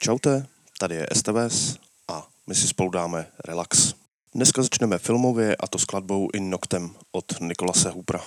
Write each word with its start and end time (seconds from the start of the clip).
Čaute, 0.00 0.46
tady 0.78 0.94
je 0.94 1.06
STVS 1.12 1.78
a 2.08 2.26
my 2.46 2.54
si 2.54 2.68
spolu 2.68 2.90
dáme 2.90 3.26
relax. 3.44 3.94
Dneska 4.34 4.62
začneme 4.62 4.98
filmově 4.98 5.56
a 5.56 5.66
to 5.66 5.78
skladbou 5.78 6.28
In 6.34 6.50
Noctem 6.50 6.90
od 7.12 7.40
Nikolase 7.40 7.90
Hoopera. 7.90 8.20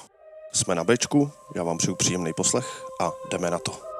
Jsme 0.53 0.75
na 0.75 0.83
Bčku, 0.83 1.31
já 1.55 1.63
vám 1.63 1.77
přeju 1.77 1.95
příjemný 1.95 2.33
poslech 2.33 2.85
a 2.99 3.11
jdeme 3.31 3.51
na 3.51 3.59
to. 3.59 3.90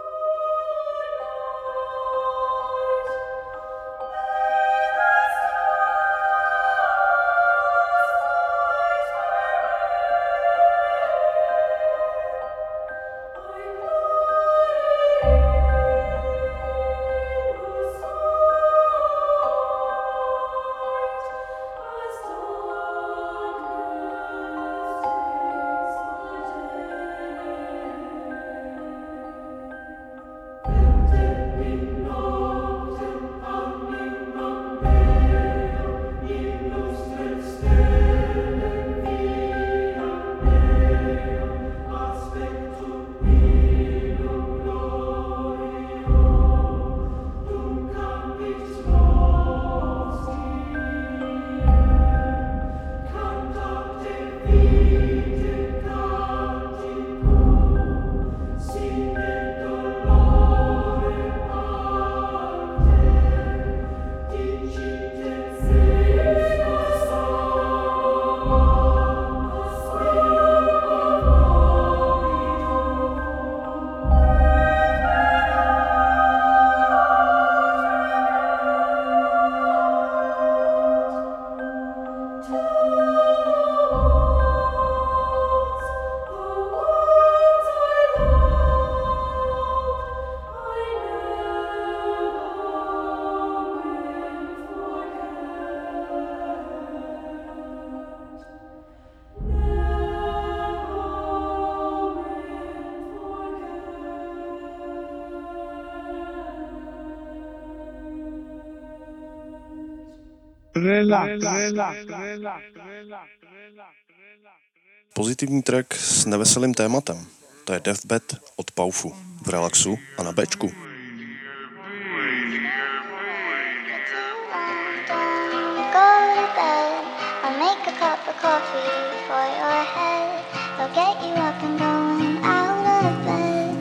Pozitivní 115.14 115.62
track 115.62 115.94
s 115.94 116.26
neveselým 116.26 116.74
tématem. 116.74 117.18
To 117.66 117.74
je 117.74 117.80
Deathbed 117.80 118.36
od 118.56 118.72
Paufu 118.72 119.16
v 119.46 119.48
relaxu 119.50 120.00
a 120.18 120.24
na 120.24 120.32
Bčku. 120.32 120.72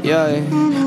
Yeah. 0.03 0.70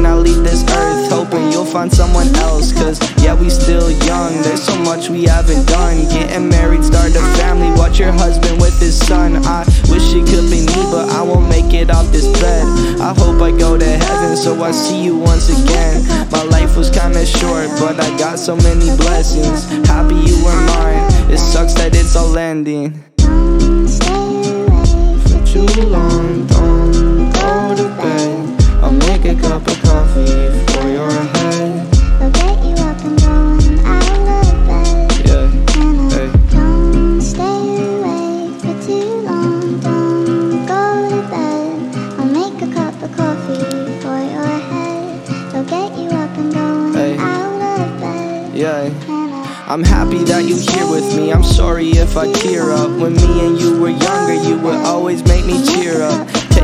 When 0.00 0.10
I 0.10 0.14
leave 0.14 0.42
this 0.42 0.64
earth, 0.64 1.12
hoping 1.12 1.52
you'll 1.52 1.66
find 1.66 1.92
someone 1.92 2.34
else. 2.36 2.72
Cause 2.72 2.98
yeah, 3.22 3.34
we 3.34 3.50
still 3.50 3.90
young, 4.08 4.32
there's 4.40 4.62
so 4.62 4.74
much 4.78 5.10
we 5.10 5.24
haven't 5.24 5.66
done. 5.66 6.08
Getting 6.08 6.48
married, 6.48 6.82
start 6.82 7.10
a 7.10 7.20
family, 7.36 7.68
watch 7.78 7.98
your 7.98 8.10
husband 8.10 8.62
with 8.62 8.80
his 8.80 8.96
son. 8.96 9.36
I 9.44 9.62
wish 9.92 10.14
it 10.14 10.24
could 10.24 10.48
be 10.48 10.64
me, 10.64 10.80
but 10.88 11.10
I 11.10 11.20
won't 11.20 11.50
make 11.50 11.74
it 11.74 11.90
off 11.90 12.10
this 12.12 12.24
bed. 12.40 12.64
I 12.98 13.12
hope 13.12 13.42
I 13.42 13.50
go 13.50 13.76
to 13.76 13.84
heaven 13.84 14.38
so 14.38 14.64
I 14.64 14.70
see 14.70 15.04
you 15.04 15.18
once 15.18 15.50
again. 15.50 16.00
My 16.30 16.44
life 16.44 16.78
was 16.78 16.88
kinda 16.88 17.26
short, 17.26 17.68
but 17.78 18.00
I 18.00 18.08
got 18.16 18.38
so 18.38 18.56
many 18.56 18.96
blessings. 18.96 19.68
Happy 19.86 20.14
you 20.14 20.42
were 20.42 20.60
mine, 20.64 21.04
it 21.30 21.36
sucks 21.36 21.74
that 21.74 21.94
it's 21.94 22.16
all 22.16 22.38
ending. 22.38 23.04
For 25.28 25.40
too 25.44 25.68
long, 25.84 26.46
don't 26.46 27.32
go 27.34 27.74
to 27.76 27.88
bed. 28.00 28.46
I'll 28.82 28.92
make 28.92 29.26
a 29.26 29.34
cup 29.34 29.66
of 29.66 29.79
coffee 43.16 44.00
for 44.00 44.18
your 44.18 44.46
head. 44.70 45.52
We'll 45.52 45.64
get 45.64 45.96
you 45.98 46.08
up 46.08 46.36
and 46.36 46.52
going 46.52 47.18
out 47.18 47.80
of 47.80 48.00
bed. 48.00 48.54
Yeah. 48.54 48.90
I'm 49.68 49.84
happy 49.84 50.24
that 50.24 50.44
you're 50.44 50.58
here 50.58 50.90
with 50.90 51.16
me. 51.16 51.32
I'm 51.32 51.44
sorry 51.44 51.90
if 51.90 52.16
I 52.16 52.32
tear 52.32 52.72
up. 52.72 52.90
When 52.98 53.14
me 53.14 53.46
and 53.46 53.60
you 53.60 53.80
were 53.80 53.90
younger, 53.90 54.34
you 54.34 54.58
would 54.58 54.80
always 54.84 55.24
make 55.24 55.46
me 55.46 55.64
cheer 55.64 56.02
up. 56.02 56.49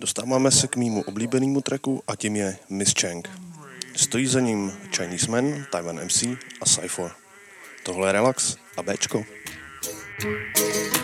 Dostáváme 0.00 0.50
se 0.50 0.66
k 0.66 0.76
mýmu 0.76 1.02
oblíbenému 1.02 1.60
tracku 1.60 2.02
a 2.06 2.16
tím 2.16 2.36
je 2.36 2.58
Miss 2.70 2.94
Chang. 3.00 3.28
Stojí 3.96 4.26
za 4.26 4.40
ním 4.40 4.72
Chinese 4.96 5.30
Man, 5.30 5.66
Taiwan 5.72 6.04
MC 6.04 6.22
a 6.60 6.64
Cypher. 6.66 7.10
Tohle 7.82 8.08
je 8.08 8.12
Relax 8.12 8.56
a 8.76 8.82
Bčko. 8.82 9.24
thank 10.18 10.94
you 10.94 10.95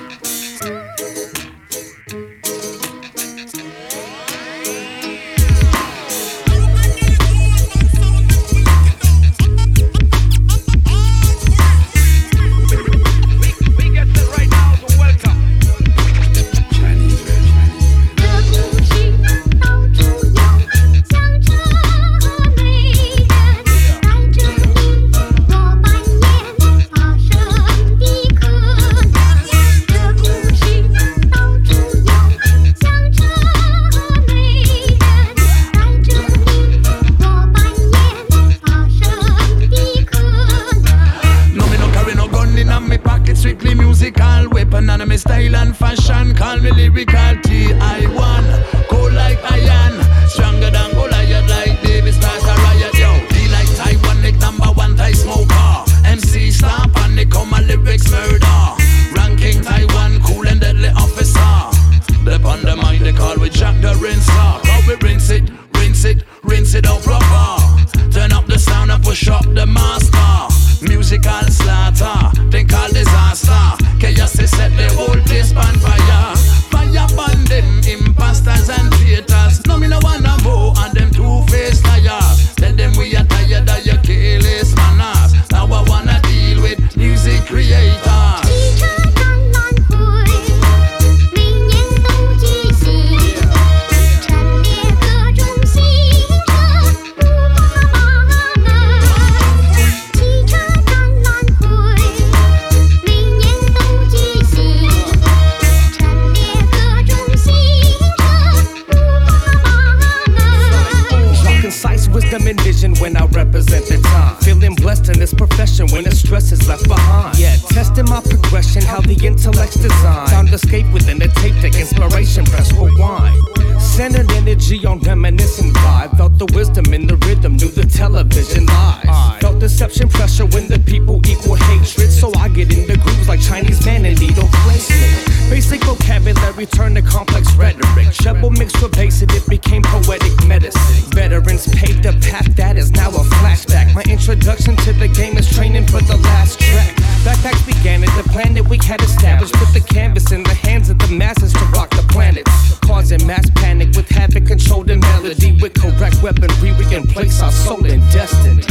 Wisdom 112.32 112.48
and 112.48 112.60
vision 112.62 112.94
when 112.94 113.14
I 113.14 113.26
represent 113.26 113.84
the 113.88 114.00
time. 114.00 114.36
Feeling 114.36 114.74
blessed 114.74 115.10
in 115.10 115.18
this 115.18 115.34
profession 115.34 115.86
when 115.88 116.04
the 116.04 116.16
stress 116.16 116.50
is 116.50 116.66
left 116.66 116.88
behind. 116.88 117.38
Yeah, 117.38 117.56
testing 117.68 118.06
my 118.06 118.22
progression, 118.22 118.80
how 118.80 119.02
the 119.02 119.12
intellect's 119.12 119.76
designed. 119.76 120.30
Sound 120.30 120.48
escape 120.48 120.90
within 120.94 121.18
the 121.18 121.28
tape 121.28 121.60
deck, 121.60 121.74
inspiration 121.74 122.46
press 122.46 122.72
rewind. 122.72 123.38
Centered 123.78 124.32
energy 124.32 124.86
on 124.86 125.00
reminiscent 125.00 125.74
vibe. 125.74 126.16
Felt 126.16 126.38
the 126.38 126.46
wisdom 126.54 126.94
in 126.94 127.06
the 127.06 127.16
rhythm, 127.28 127.58
knew 127.58 127.68
the 127.68 127.84
television 127.84 128.64
lies. 128.64 129.42
Felt 129.42 129.58
deception 129.58 130.08
pressure 130.08 130.46
when 130.46 130.68
the 130.68 130.78
people 130.78 131.20
equal 131.28 131.56
hatred. 131.56 132.10
So 132.10 132.32
I 132.38 132.48
get 132.48 132.72
into 132.72 132.96
grooves 132.96 133.28
like 133.28 133.42
Chinese 133.42 133.84
man 133.84 134.06
and 134.06 134.18
needle 134.18 134.48
placement. 134.64 135.32
Basic 135.50 135.84
vocabulary 135.84 136.64
turned 136.64 136.96
to 136.96 137.02
complex 137.02 137.52
rhetoric. 137.56 138.10
Treble 138.14 138.50
mixed 138.52 138.80
with 138.80 138.92
bass 138.92 139.20
it 139.20 139.28
became 139.50 139.82
poetic 139.82 140.32
medicine. 140.46 141.10
Veterans 141.12 141.68
paid 141.74 142.02
the 142.02 142.12
path 142.22 142.54
that 142.56 142.76
is 142.76 142.90
now 142.92 143.08
a 143.10 143.24
flashback. 143.40 143.94
My 143.94 144.02
introduction 144.08 144.76
to 144.76 144.92
the 144.92 145.08
game 145.08 145.36
is 145.36 145.48
training 145.48 145.86
for 145.86 146.00
the 146.00 146.16
last 146.16 146.60
track. 146.60 146.94
Backpacks 147.24 147.64
began 147.66 148.02
it. 148.02 148.10
the 148.16 148.28
that 148.54 148.66
we 148.68 148.78
had 148.78 149.00
established. 149.00 149.54
Put 149.54 149.72
the 149.72 149.80
canvas 149.80 150.32
in 150.32 150.42
the 150.42 150.54
hands 150.54 150.90
of 150.90 150.98
the 150.98 151.08
masses 151.08 151.52
to 151.52 151.64
rock 151.66 151.90
the 151.90 152.02
planet. 152.08 152.46
Causing 152.82 153.24
mass 153.26 153.48
panic 153.56 153.94
with 153.96 154.08
havoc 154.08 154.46
controlled 154.46 154.90
and 154.90 155.00
melody. 155.00 155.52
With 155.60 155.74
correct 155.74 156.22
weaponry, 156.22 156.72
we 156.72 156.84
can 156.84 157.06
place 157.06 157.42
our 157.42 157.52
soul 157.52 157.84
in 157.84 158.00
destined. 158.10 158.66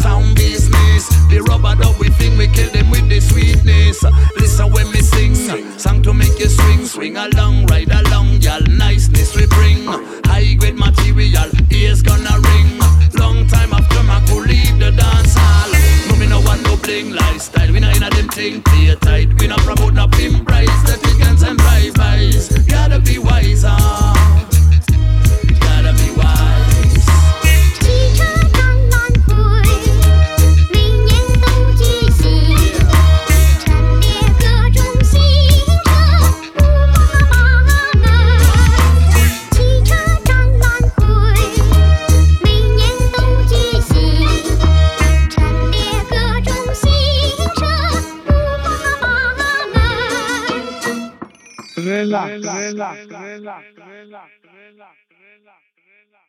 sound 0.00 0.34
business. 0.34 1.08
The 1.28 1.40
rubber 1.48 1.74
that 1.76 1.94
we 2.00 2.08
think 2.08 2.38
we 2.38 2.48
kill 2.48 2.70
them 2.72 2.90
with 2.90 3.08
the 3.08 3.20
sweetness. 3.20 4.02
Listen 4.40 4.72
when 4.72 4.90
me 4.90 5.00
sing, 5.00 5.34
song 5.78 6.02
to 6.02 6.12
make 6.12 6.38
you 6.38 6.48
swing, 6.48 6.84
swing 6.86 7.16
along, 7.16 7.66
ride 7.66 7.92
along, 7.92 8.40
y'all. 8.40 8.64
Niceness 8.66 9.36
we 9.36 9.46
bring, 9.46 9.84
high 10.24 10.54
grade 10.54 10.78
material, 10.78 11.50
ears 11.70 12.02
gonna 12.02 12.34
ring. 12.50 12.70
Long 13.14 13.46
time 13.46 13.72
after 13.72 14.02
my 14.02 14.18
cool 14.28 14.42
leave 14.42 14.78
the 14.78 14.90
dance 14.90 15.34
hall. 15.36 15.70
No 16.08 16.16
me 16.16 16.26
no 16.26 16.40
want 16.40 16.62
no 16.64 16.76
bling 16.76 17.12
lifestyle, 17.12 17.70
we 17.72 17.80
not 17.80 17.96
in 17.96 18.02
a 18.02 18.10
them 18.10 18.28
thing. 18.28 18.62
Play 18.62 18.94
tight, 18.96 19.28
we 19.38 19.46
not 19.46 19.60
promote, 19.60 19.94
not 19.94 20.18
embrace 20.18 20.82
the 20.88 20.96
things 21.04 21.42
and 21.42 21.58
drive 21.58 21.94
bys. 21.94 22.48
Gotta 22.66 22.98
be 22.98 23.18
wiser. 23.18 23.76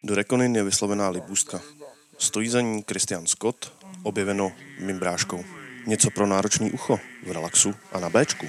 Do 0.03 0.15
Rekonin 0.15 0.55
je 0.55 0.63
vyslovená 0.63 1.09
libůstka. 1.09 1.61
Stojí 2.17 2.49
za 2.49 2.61
ní 2.61 2.83
Christian 2.89 3.27
Scott, 3.27 3.73
objeveno 4.03 4.51
mimbráškou. 4.79 5.43
Něco 5.85 6.09
pro 6.11 6.27
náročný 6.27 6.71
ucho, 6.71 6.99
v 7.23 7.31
relaxu 7.31 7.75
a 7.91 7.99
na 7.99 8.09
Bčku. 8.09 8.45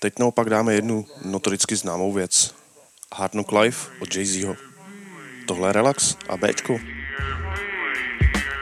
Teď 0.00 0.18
naopak 0.18 0.50
dáme 0.50 0.74
jednu 0.74 1.06
notoricky 1.24 1.76
známou 1.76 2.12
věc. 2.12 2.54
Hard 3.14 3.32
Knock 3.32 3.52
Life 3.52 3.90
od 4.00 4.14
Jay-Zho. 4.14 4.56
Tohle 5.46 5.68
je 5.68 5.72
relax 5.72 6.16
a 6.28 6.36
Bčko. 6.36 6.78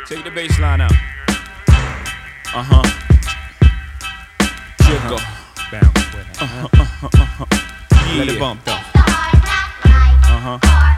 Take 0.08 0.22
the 0.22 0.30
baseline 0.30 0.84
out. 0.84 0.92
Uh 2.56 2.62
huh. 2.62 2.82
Jiggle. 4.88 5.18
Bounce 5.72 6.00
it. 6.20 6.42
Uh-huh, 6.42 6.68
uh-huh, 6.72 7.08
uh-huh. 7.14 8.18
Let 8.18 8.28
it 8.28 8.38
bump 8.38 8.64
though. 8.64 8.80
Uh 10.24 10.40
huh. 10.40 10.93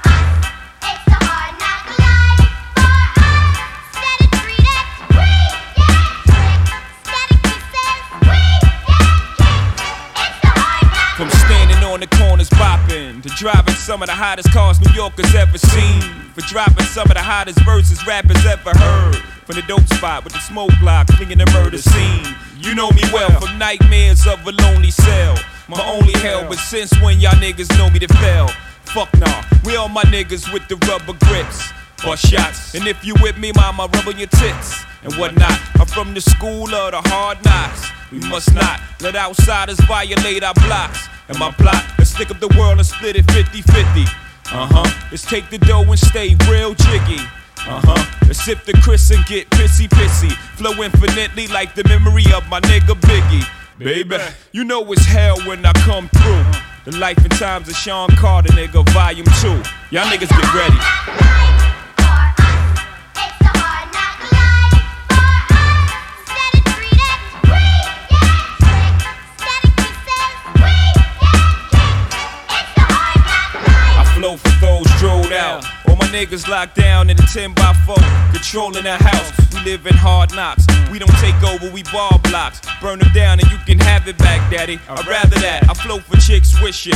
Bopping 13.16 13.22
to 13.22 13.28
driving 13.36 13.74
some 13.74 14.02
of 14.02 14.08
the 14.08 14.14
hottest 14.14 14.50
cars 14.52 14.80
New 14.80 14.92
Yorkers 14.92 15.34
ever 15.34 15.58
seen. 15.58 16.00
For 16.34 16.42
dropping 16.42 16.84
some 16.86 17.08
of 17.08 17.14
the 17.14 17.22
hottest 17.22 17.60
verses 17.64 18.06
rappers 18.06 18.44
ever 18.44 18.70
heard. 18.78 19.16
From 19.46 19.56
the 19.56 19.62
dope 19.62 19.86
spot 19.94 20.24
with 20.24 20.32
the 20.32 20.40
smoke 20.40 20.72
block, 20.80 21.06
clinging 21.08 21.38
the 21.38 21.46
murder 21.52 21.78
scene. 21.78 22.34
You 22.56 22.74
know 22.74 22.90
me 22.90 23.02
well 23.12 23.30
from 23.40 23.58
nightmares 23.58 24.26
of 24.26 24.46
a 24.46 24.52
lonely 24.52 24.90
cell. 24.90 25.36
My 25.68 25.82
only 25.86 26.12
hell, 26.20 26.46
but 26.48 26.58
since 26.58 26.92
when 27.00 27.20
y'all 27.20 27.32
niggas 27.32 27.70
know 27.78 27.90
me 27.90 27.98
to 28.00 28.08
fail? 28.18 28.48
Fuck 28.84 29.16
nah, 29.18 29.42
we 29.64 29.76
all 29.76 29.88
my 29.88 30.02
niggas 30.04 30.52
with 30.52 30.66
the 30.68 30.76
rubber 30.86 31.14
grips. 31.26 31.72
Bust 32.04 32.26
shots, 32.26 32.74
and 32.74 32.86
if 32.86 33.04
you 33.04 33.14
with 33.20 33.38
me, 33.38 33.52
mama, 33.56 33.88
rub 33.92 34.06
on 34.08 34.18
your 34.18 34.28
tits 34.28 34.84
and 35.02 35.14
whatnot. 35.14 35.58
I'm 35.76 35.86
from 35.86 36.14
the 36.14 36.20
school 36.20 36.72
of 36.74 36.92
the 36.92 37.00
hard 37.08 37.42
knocks. 37.44 37.90
We 38.12 38.18
must 38.28 38.54
not 38.54 38.80
let 39.00 39.16
outsiders 39.16 39.80
violate 39.80 40.44
our 40.44 40.54
blocks. 40.54 41.08
And 41.28 41.38
my 41.38 41.50
plot, 41.52 41.82
let's 41.98 42.10
stick 42.10 42.30
up 42.30 42.38
the 42.38 42.48
world 42.58 42.78
and 42.78 42.86
split 42.86 43.16
it 43.16 43.30
50 43.30 43.62
50. 43.62 44.02
Uh 44.52 44.68
huh. 44.70 45.08
Let's 45.10 45.24
take 45.24 45.50
the 45.50 45.58
dough 45.58 45.82
and 45.82 45.98
stay 45.98 46.36
real 46.48 46.74
jiggy. 46.74 47.18
Uh 47.66 47.80
huh. 47.82 48.26
Let's 48.26 48.44
sip 48.44 48.64
the 48.64 48.74
Chris 48.74 49.10
and 49.10 49.24
get 49.26 49.50
pissy 49.50 49.88
pissy. 49.88 50.30
Flow 50.56 50.72
infinitely 50.82 51.48
like 51.48 51.74
the 51.74 51.82
memory 51.88 52.26
of 52.34 52.46
my 52.48 52.60
nigga 52.60 52.94
Biggie. 52.94 53.44
Baby, 53.78 54.16
you 54.52 54.64
know 54.64 54.90
it's 54.92 55.04
hell 55.04 55.38
when 55.40 55.66
I 55.66 55.72
come 55.72 56.08
through. 56.08 56.44
The 56.84 56.96
life 56.98 57.18
and 57.18 57.32
times 57.32 57.68
of 57.68 57.74
Sean 57.74 58.08
Carter, 58.10 58.52
nigga, 58.52 58.88
volume 58.90 59.26
2. 59.42 59.48
Y'all 59.90 60.06
niggas 60.06 60.28
get 60.28 60.54
ready. 60.54 61.65
Flow 74.26 74.36
for 74.36 74.60
those 74.60 74.86
drilled 74.98 75.32
out. 75.32 75.64
All 75.88 75.96
my 75.96 76.06
niggas 76.06 76.48
locked 76.48 76.76
down 76.76 77.10
in 77.10 77.18
a 77.18 77.26
10 77.26 77.54
by 77.54 77.72
4, 77.86 77.96
controlling 78.32 78.84
the 78.84 78.96
house. 78.96 79.45
Live 79.66 79.84
in 79.84 79.96
hard 79.96 80.32
knocks. 80.32 80.64
We 80.92 81.00
don't 81.00 81.18
take 81.18 81.42
over, 81.42 81.68
we 81.74 81.82
ball 81.90 82.20
blocks. 82.22 82.60
Burn 82.80 83.00
them 83.00 83.12
down 83.12 83.40
and 83.40 83.50
you 83.50 83.58
can 83.66 83.80
have 83.80 84.06
it 84.06 84.16
back, 84.16 84.48
daddy. 84.48 84.78
I'd 84.88 85.04
rather 85.08 85.34
that. 85.42 85.68
I 85.68 85.74
flow 85.74 85.98
for 85.98 86.14
chicks 86.18 86.54
wishing. 86.62 86.94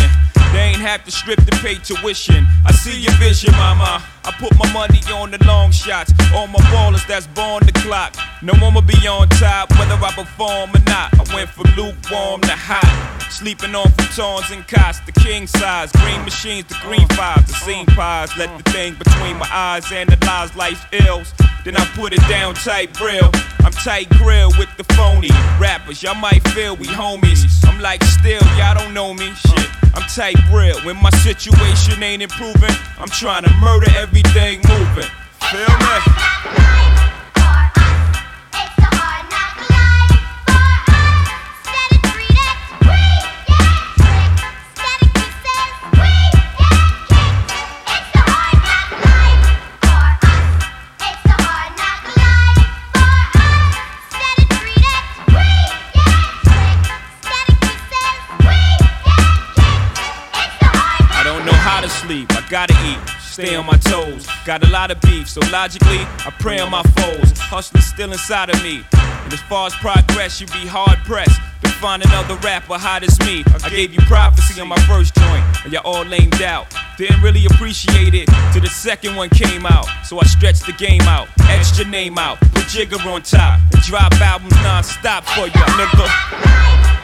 They 0.52 0.70
ain't 0.70 0.78
have 0.78 1.02
to 1.04 1.10
strip 1.10 1.42
to 1.46 1.52
pay 1.58 1.82
tuition. 1.82 2.46
I 2.64 2.70
see 2.70 3.00
your 3.00 3.10
vision, 3.18 3.50
mama. 3.58 4.00
I 4.24 4.30
put 4.38 4.56
my 4.56 4.72
money 4.72 5.02
on 5.12 5.32
the 5.32 5.44
long 5.46 5.72
shots. 5.72 6.12
All 6.32 6.46
my 6.46 6.60
ballers 6.70 7.04
that's 7.08 7.26
born 7.26 7.66
the 7.66 7.72
clock. 7.72 8.14
No 8.40 8.54
one 8.62 8.72
will 8.74 8.86
be 8.86 9.02
on 9.08 9.28
top, 9.42 9.72
whether 9.72 9.98
I 9.98 10.12
perform 10.14 10.70
or 10.70 10.84
not. 10.86 11.10
I 11.18 11.34
went 11.34 11.50
from 11.50 11.74
lukewarm 11.74 12.40
to 12.42 12.54
hot. 12.54 12.86
Sleeping 13.32 13.74
on 13.74 13.88
futons 13.98 14.54
and 14.54 14.62
cots, 14.68 15.00
the 15.00 15.12
king 15.12 15.48
size. 15.48 15.90
Green 15.90 16.22
machines, 16.22 16.66
the 16.66 16.78
green 16.82 17.08
fives, 17.18 17.48
the 17.48 17.54
scene 17.54 17.86
pies. 17.86 18.30
Let 18.36 18.56
the 18.62 18.70
thing 18.70 18.94
between 18.94 19.38
my 19.38 19.48
eyes 19.50 19.90
analyze 19.90 20.54
life's 20.54 20.86
ills. 20.92 21.34
Then 21.64 21.76
I 21.76 21.84
put 21.94 22.12
it 22.12 22.26
down 22.28 22.54
tight 22.54 22.98
real. 23.00 23.30
I'm 23.60 23.72
tight 23.72 24.08
grill 24.10 24.50
with 24.58 24.74
the 24.78 24.84
phony 24.94 25.28
rappers. 25.58 26.02
Y'all 26.02 26.14
might 26.14 26.46
feel 26.48 26.74
we 26.76 26.86
homies. 26.86 27.44
I'm 27.66 27.80
like 27.80 28.02
still, 28.04 28.40
y'all 28.56 28.74
don't 28.74 28.94
know 28.94 29.12
me. 29.12 29.32
Shit, 29.34 29.68
I'm 29.94 30.02
tight 30.08 30.40
real. 30.50 30.80
When 30.86 30.96
my 31.02 31.10
situation 31.10 32.02
ain't 32.02 32.22
improving, 32.22 32.74
I'm 32.98 33.10
trying 33.10 33.44
to 33.44 33.52
murder 33.60 33.90
everything 33.96 34.60
moving. 34.68 35.10
Feel 35.50 35.68
me? 35.68 37.09
Gotta 62.60 62.76
eat, 62.84 62.98
stay 63.22 63.54
on 63.54 63.64
my 63.64 63.78
toes. 63.78 64.28
Got 64.44 64.62
a 64.62 64.68
lot 64.68 64.90
of 64.90 65.00
beef, 65.00 65.26
so 65.30 65.40
logically, 65.50 66.00
I 66.26 66.30
pray 66.40 66.58
on 66.58 66.70
my 66.70 66.82
foes. 66.82 67.32
Hustling 67.38 67.80
still 67.80 68.12
inside 68.12 68.50
of 68.50 68.62
me. 68.62 68.84
And 68.92 69.32
as 69.32 69.40
far 69.48 69.68
as 69.68 69.74
progress, 69.76 70.42
you'd 70.42 70.52
be 70.52 70.66
hard 70.66 70.98
pressed 71.06 71.40
to 71.62 71.70
find 71.70 72.04
another 72.04 72.34
rapper 72.44 72.76
hot 72.76 73.02
as 73.02 73.18
me. 73.20 73.44
I 73.64 73.70
gave 73.70 73.94
you 73.94 74.00
prophecy 74.00 74.60
on 74.60 74.68
my 74.68 74.78
first 74.80 75.14
joint, 75.14 75.42
and 75.64 75.72
y'all 75.72 75.86
all 75.86 76.04
lamed 76.04 76.42
out. 76.42 76.66
Didn't 76.98 77.22
really 77.22 77.46
appreciate 77.46 78.12
it 78.12 78.28
till 78.52 78.60
the 78.60 78.68
second 78.68 79.16
one 79.16 79.30
came 79.30 79.64
out. 79.64 79.86
So 80.04 80.20
I 80.20 80.24
stretched 80.24 80.66
the 80.66 80.74
game 80.74 81.08
out, 81.08 81.28
etched 81.48 81.78
your 81.78 81.88
name 81.88 82.18
out, 82.18 82.40
put 82.40 82.68
Jigga 82.68 83.02
on 83.06 83.22
top, 83.22 83.58
and 83.72 83.80
drop 83.84 84.12
albums 84.20 84.52
non-stop 84.56 85.24
for 85.24 85.46
ya, 85.46 85.64
nigga. 85.80 86.99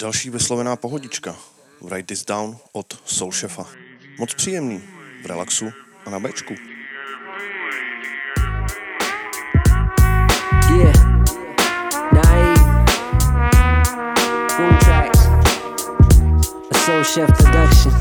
Další 0.00 0.30
vyslovená 0.30 0.76
pohodička. 0.76 1.36
Write 1.82 2.06
This 2.06 2.24
Down 2.24 2.56
od 2.72 3.02
Soul 3.04 3.30
Chefa. 3.32 3.66
Moc 4.18 4.34
příjemný, 4.34 4.82
v 5.22 5.26
relaxu 5.26 5.72
a 6.06 6.10
na 6.10 6.20
bečku. 6.20 6.54
Yeah. 10.78 11.10
Soul 16.90 17.04
Chef 17.04 17.28
production. 17.38 17.92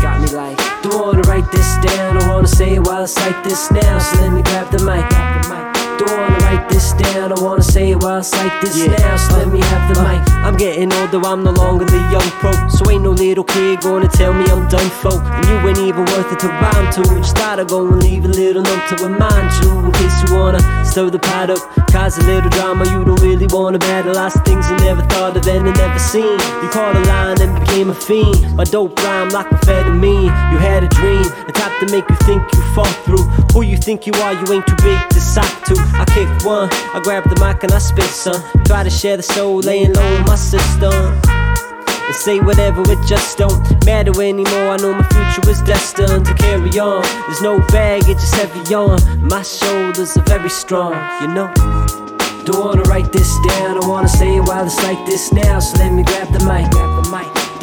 Got 0.00 0.20
me 0.20 0.28
like, 0.36 0.58
don't 0.82 1.00
wanna 1.00 1.22
write 1.22 1.50
this 1.50 1.76
down, 1.78 2.18
don't 2.18 2.28
wanna 2.28 2.48
say 2.48 2.74
it 2.76 2.86
while 2.86 3.02
I 3.02 3.06
cite 3.06 3.44
this 3.44 3.70
now, 3.70 3.98
so 3.98 4.20
let 4.20 4.32
me 4.32 4.42
grab 4.42 4.70
the 4.70 4.78
mic. 4.78 5.08
Grab 5.10 5.42
the 5.42 5.54
mic. 5.54 5.75
Don't 5.98 6.10
wanna 6.10 6.38
write 6.44 6.68
this 6.68 6.92
down, 6.92 7.32
I 7.32 7.40
wanna 7.40 7.62
say 7.62 7.92
it 7.92 8.02
while 8.02 8.18
I 8.18 8.20
cite 8.20 8.60
this 8.60 8.76
yeah. 8.76 8.94
now. 8.96 9.16
So 9.16 9.38
let 9.38 9.48
me 9.48 9.60
have 9.60 9.94
the 9.94 10.02
mic. 10.02 10.20
I'm 10.44 10.56
getting 10.56 10.92
older, 10.92 11.24
I'm 11.24 11.42
no 11.42 11.52
longer 11.52 11.86
the 11.86 11.98
young 12.12 12.28
pro. 12.40 12.52
So 12.68 12.90
ain't 12.90 13.02
no 13.02 13.12
little 13.12 13.44
kid 13.44 13.80
gonna 13.80 14.08
tell 14.08 14.34
me 14.34 14.44
I'm 14.44 14.68
done 14.68 14.90
for. 15.00 15.16
And 15.16 15.44
you 15.48 15.56
ain't 15.68 15.78
even 15.78 16.04
worth 16.04 16.30
it 16.32 16.38
to 16.40 16.48
rhyme 16.48 16.92
to. 16.92 17.02
Just 17.16 17.36
thought 17.36 17.60
I'd 17.60 17.68
go 17.68 17.86
and 17.88 18.02
leave 18.02 18.26
a 18.26 18.28
little 18.28 18.62
note 18.62 18.84
to 18.90 18.96
remind 19.04 19.48
you. 19.64 19.70
In 19.86 19.92
case 19.92 20.16
you 20.22 20.36
wanna 20.36 20.60
stir 20.84 21.08
the 21.08 21.18
pot 21.18 21.48
up, 21.48 21.60
cause 21.90 22.18
a 22.18 22.24
little 22.24 22.50
drama 22.50 22.84
you 22.92 23.04
don't 23.04 23.20
really 23.22 23.46
wanna 23.48 23.78
battle. 23.78 24.14
Lots 24.14 24.36
of 24.36 24.44
things 24.44 24.68
you 24.68 24.76
never 24.84 25.02
thought 25.02 25.36
of 25.36 25.46
and 25.48 25.64
never 25.64 25.98
seen. 25.98 26.38
You 26.62 26.68
caught 26.68 26.94
a 26.94 27.00
line 27.08 27.40
and 27.40 27.58
became 27.60 27.88
a 27.88 27.94
fiend. 27.94 28.54
My 28.54 28.64
dope 28.64 28.98
rhyme 29.02 29.30
like 29.30 29.46
amphetamine. 29.48 30.28
You 30.52 30.58
had 30.58 30.84
a 30.84 30.88
dream, 30.88 31.24
the 31.46 31.52
type 31.52 31.72
to 31.80 31.86
make 31.90 32.08
you 32.10 32.16
think 32.28 32.42
you 32.52 32.60
fall 32.74 32.92
through. 33.06 33.24
Who 33.54 33.62
you 33.62 33.78
think 33.78 34.06
you 34.06 34.12
are, 34.24 34.34
you 34.34 34.52
ain't 34.52 34.66
too 34.66 34.76
big 34.82 35.00
to 35.10 35.20
sock 35.20 35.64
to. 35.64 35.85
I 35.94 36.04
kick 36.06 36.28
one, 36.44 36.68
I 36.94 37.00
grab 37.02 37.24
the 37.24 37.38
mic 37.44 37.62
and 37.62 37.72
I 37.72 37.78
spit 37.78 38.04
some. 38.04 38.42
Try 38.64 38.82
to 38.82 38.90
share 38.90 39.16
the 39.16 39.22
soul, 39.22 39.60
laying 39.60 39.92
low 39.92 40.22
my 40.24 40.36
system. 40.36 40.92
And 42.06 42.14
say 42.14 42.40
whatever, 42.40 42.82
it 42.82 42.98
just 43.06 43.38
don't 43.38 43.60
matter 43.84 44.22
anymore. 44.22 44.70
I 44.70 44.76
know 44.76 44.92
my 44.94 45.06
future 45.08 45.50
is 45.50 45.62
destined 45.62 46.26
to 46.26 46.34
carry 46.34 46.78
on. 46.78 47.02
There's 47.26 47.42
no 47.42 47.58
baggage, 47.68 48.16
it's 48.16 48.32
heavy 48.34 48.74
on. 48.74 49.00
My 49.26 49.42
shoulders 49.42 50.16
are 50.16 50.24
very 50.24 50.50
strong, 50.50 50.94
you 51.20 51.28
know. 51.28 51.52
Don't 52.44 52.64
wanna 52.64 52.82
write 52.82 53.12
this 53.12 53.32
down, 53.48 53.82
I 53.82 53.88
wanna 53.88 54.08
say 54.08 54.36
it 54.36 54.40
while 54.40 54.64
it's 54.64 54.80
like 54.84 55.04
this 55.04 55.32
now. 55.32 55.58
So 55.58 55.78
let 55.78 55.92
me 55.92 56.04
grab 56.04 56.28
the 56.28 56.40
mic, 56.46 56.70
grab 56.70 57.02
the 57.02 57.10
mic. 57.10 57.55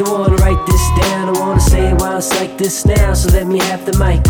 It's 2.24 2.40
like 2.40 2.58
this 2.58 2.86
now. 2.86 3.14
So 3.14 3.30
let 3.32 3.48
me 3.48 3.60
have 3.60 3.86
the 3.86 3.98
mic. 4.00 4.24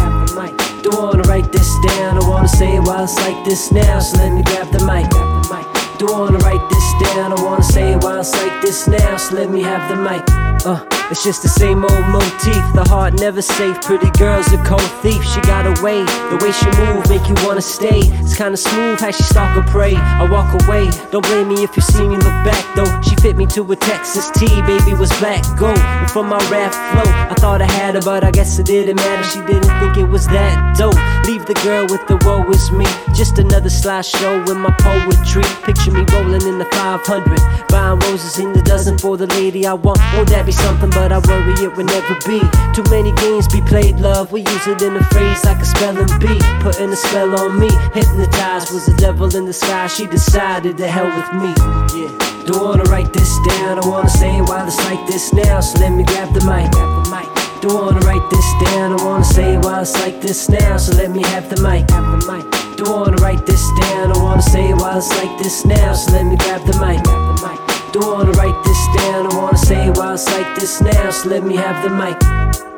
Don't 0.83 1.01
wanna 1.01 1.23
write 1.23 1.51
this 1.51 1.69
down, 1.85 2.17
I 2.17 2.27
wanna 2.27 2.47
say 2.47 2.75
it 2.75 2.81
while 2.81 3.03
it's 3.03 3.15
like 3.17 3.45
this 3.45 3.71
now. 3.71 3.99
So 3.99 4.17
let 4.17 4.33
me 4.33 4.41
grab 4.43 4.71
the 4.71 4.79
mic, 4.79 5.09
grab 5.11 5.43
the 5.43 5.53
mic. 5.53 5.99
Don't 5.99 6.19
wanna 6.19 6.39
write 6.39 6.69
this 6.69 7.13
down, 7.13 7.33
I 7.33 7.43
wanna 7.43 7.63
say 7.63 7.93
it 7.93 8.03
while 8.03 8.19
it's 8.19 8.33
like 8.33 8.61
this 8.61 8.87
now. 8.87 9.17
So 9.17 9.35
let 9.35 9.49
me 9.49 9.61
have 9.61 9.89
the 9.89 9.95
mic. 9.95 10.23
Uh. 10.65 11.02
It's 11.11 11.23
just 11.23 11.43
the 11.43 11.49
same 11.49 11.83
old 11.83 12.05
motif. 12.09 12.63
The 12.73 12.85
heart 12.87 13.19
never 13.19 13.41
safe. 13.41 13.81
Pretty 13.81 14.09
girl's 14.17 14.51
a 14.53 14.57
cold 14.63 14.89
thief. 15.01 15.21
She 15.23 15.41
got 15.41 15.65
away. 15.65 16.03
The 16.31 16.37
way 16.41 16.51
she 16.51 16.65
move 16.79 17.07
make 17.09 17.27
you 17.27 17.35
wanna 17.45 17.61
stay. 17.61 18.01
It's 18.21 18.35
kinda 18.35 18.57
smooth 18.57 18.99
how 18.99 19.11
she 19.11 19.23
stalk 19.23 19.55
a 19.57 19.61
prey. 19.69 19.95
I 19.95 20.23
walk 20.29 20.49
away. 20.63 20.89
Don't 21.11 21.25
blame 21.25 21.49
me 21.49 21.63
if 21.63 21.75
you 21.75 21.83
see 21.83 22.07
me 22.07 22.15
look 22.15 22.39
back 22.47 22.63
though. 22.75 22.91
She 23.01 23.15
fit 23.17 23.35
me 23.35 23.45
to 23.47 23.61
a 23.71 23.75
Texas 23.75 24.31
T. 24.31 24.47
Baby 24.61 24.93
was 24.93 25.11
black 25.19 25.43
gold. 25.57 25.77
And 25.77 26.09
from 26.09 26.29
my 26.29 26.39
rap 26.49 26.71
flow, 26.73 27.11
I 27.31 27.35
thought 27.35 27.61
I 27.61 27.69
had 27.71 27.95
her, 27.95 28.01
but 28.01 28.23
I 28.23 28.31
guess 28.31 28.57
it 28.59 28.65
didn't 28.65 28.95
matter. 28.95 29.23
She 29.23 29.39
didn't 29.41 29.73
think 29.79 29.97
it 29.97 30.09
was 30.09 30.25
that 30.27 30.77
dope. 30.77 30.95
Leave 31.27 31.45
the 31.45 31.55
girl 31.65 31.83
with 31.83 32.05
the 32.07 32.17
woe 32.25 32.43
is 32.49 32.71
me. 32.71 32.85
Just 33.13 33.39
another 33.39 33.69
slideshow 33.69 34.47
in 34.49 34.59
my 34.59 34.73
poetry. 34.79 35.43
Picture 35.63 35.91
me 35.91 36.05
rolling 36.13 36.45
in 36.47 36.57
the 36.59 36.65
500. 36.71 37.67
Buying 37.69 37.99
roses 37.99 38.39
in 38.39 38.53
the 38.53 38.61
dozen 38.61 38.97
for 38.97 39.17
the 39.17 39.27
lady 39.27 39.67
I 39.67 39.73
want. 39.73 39.99
Won't 40.15 40.29
that 40.29 40.45
be 40.45 40.51
something? 40.51 40.89
But 40.93 41.02
I 41.11 41.19
worry 41.19 41.53
it 41.65 41.75
will 41.75 41.85
never 41.85 42.15
be. 42.25 42.39
Too 42.73 42.83
many 42.89 43.11
games 43.13 43.47
be 43.47 43.61
played, 43.61 43.99
love. 43.99 44.31
We 44.31 44.41
use 44.41 44.67
it 44.67 44.81
in 44.81 44.95
a 44.95 45.03
phrase 45.11 45.43
like 45.43 45.59
a 45.59 45.65
spelling 45.65 46.07
bee. 46.19 46.39
Putting 46.61 46.89
a 46.91 46.95
spell 46.95 47.33
on 47.39 47.59
me. 47.59 47.69
Hypnotized 47.93 48.71
was 48.71 48.85
the 48.85 48.95
devil 48.97 49.35
in 49.35 49.45
the 49.45 49.53
sky. 49.53 49.87
She 49.87 50.07
decided 50.07 50.77
to 50.77 50.87
hell 50.87 51.09
with 51.09 51.31
me. 51.41 51.51
Yeah. 51.97 52.33
Don't 52.45 52.63
wanna 52.63 52.83
write 52.83 53.11
this 53.13 53.31
down. 53.47 53.79
I 53.83 53.87
wanna 53.87 54.09
say 54.09 54.37
it 54.37 54.43
while 54.47 54.67
it's 54.67 54.77
like 54.85 55.05
this 55.07 55.33
now. 55.33 55.59
So 55.59 55.79
let 55.79 55.91
me 55.91 56.03
grab 56.03 56.33
the 56.33 56.41
mic. 56.45 56.71
Grab 56.71 57.05
the 57.05 57.09
mic. 57.09 57.61
Don't 57.61 57.73
wanna 57.73 57.99
write 58.01 58.29
this 58.29 58.47
down. 58.65 58.99
I 58.99 59.05
wanna 59.05 59.23
say 59.23 59.55
it 59.55 59.63
while 59.63 59.81
it's 59.81 59.93
like 59.93 60.21
this 60.21 60.49
now. 60.49 60.77
So 60.77 60.95
let 60.97 61.11
me 61.11 61.23
have 61.23 61.49
the 61.49 61.61
mic. 61.61 61.89
Have 61.91 62.19
the 62.19 62.31
mic. 62.31 62.77
Don't 62.77 62.89
wanna 62.89 63.17
write 63.17 63.45
this 63.45 63.63
down. 63.79 64.11
I 64.11 64.17
wanna 64.21 64.41
say 64.41 64.69
it 64.69 64.75
while 64.75 64.97
it's 64.97 65.09
like 65.17 65.37
this 65.37 65.65
now. 65.65 65.93
So 65.93 66.11
let 66.11 66.25
me 66.25 66.35
grab 66.35 66.61
the 66.65 66.73
mic. 66.79 67.03
Grab 67.03 67.37
the 67.37 67.47
mic. 67.47 67.72
Don't 67.93 68.11
wanna 68.11 68.31
write 68.31 68.63
this 68.63 68.87
down. 68.97 69.31
I 69.31 69.37
wanna 69.37 69.55
say 69.55 69.87
it 69.87 69.95
while 69.95 70.15
it's 70.15 70.25
like 70.31 70.55
this 70.55 70.81
now. 70.81 71.11
So 71.11 71.29
let 71.29 71.43
me 71.43 71.55
have 71.55 71.83
the 71.83 71.91
mic. 71.91 72.72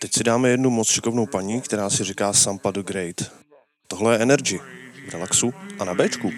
Teď 0.00 0.12
si 0.12 0.24
dáme 0.24 0.48
jednu 0.48 0.70
moc 0.70 0.88
šikovnou 0.88 1.26
paní, 1.26 1.60
která 1.60 1.90
si 1.90 2.04
říká 2.04 2.32
Sampa 2.32 2.70
the 2.70 2.82
Great. 2.82 3.16
Tohle 3.88 4.14
je 4.14 4.18
Energy 4.18 4.58
v 5.08 5.12
relaxu 5.12 5.54
a 5.78 5.84
na 5.84 5.94
Bčku. 5.94 6.32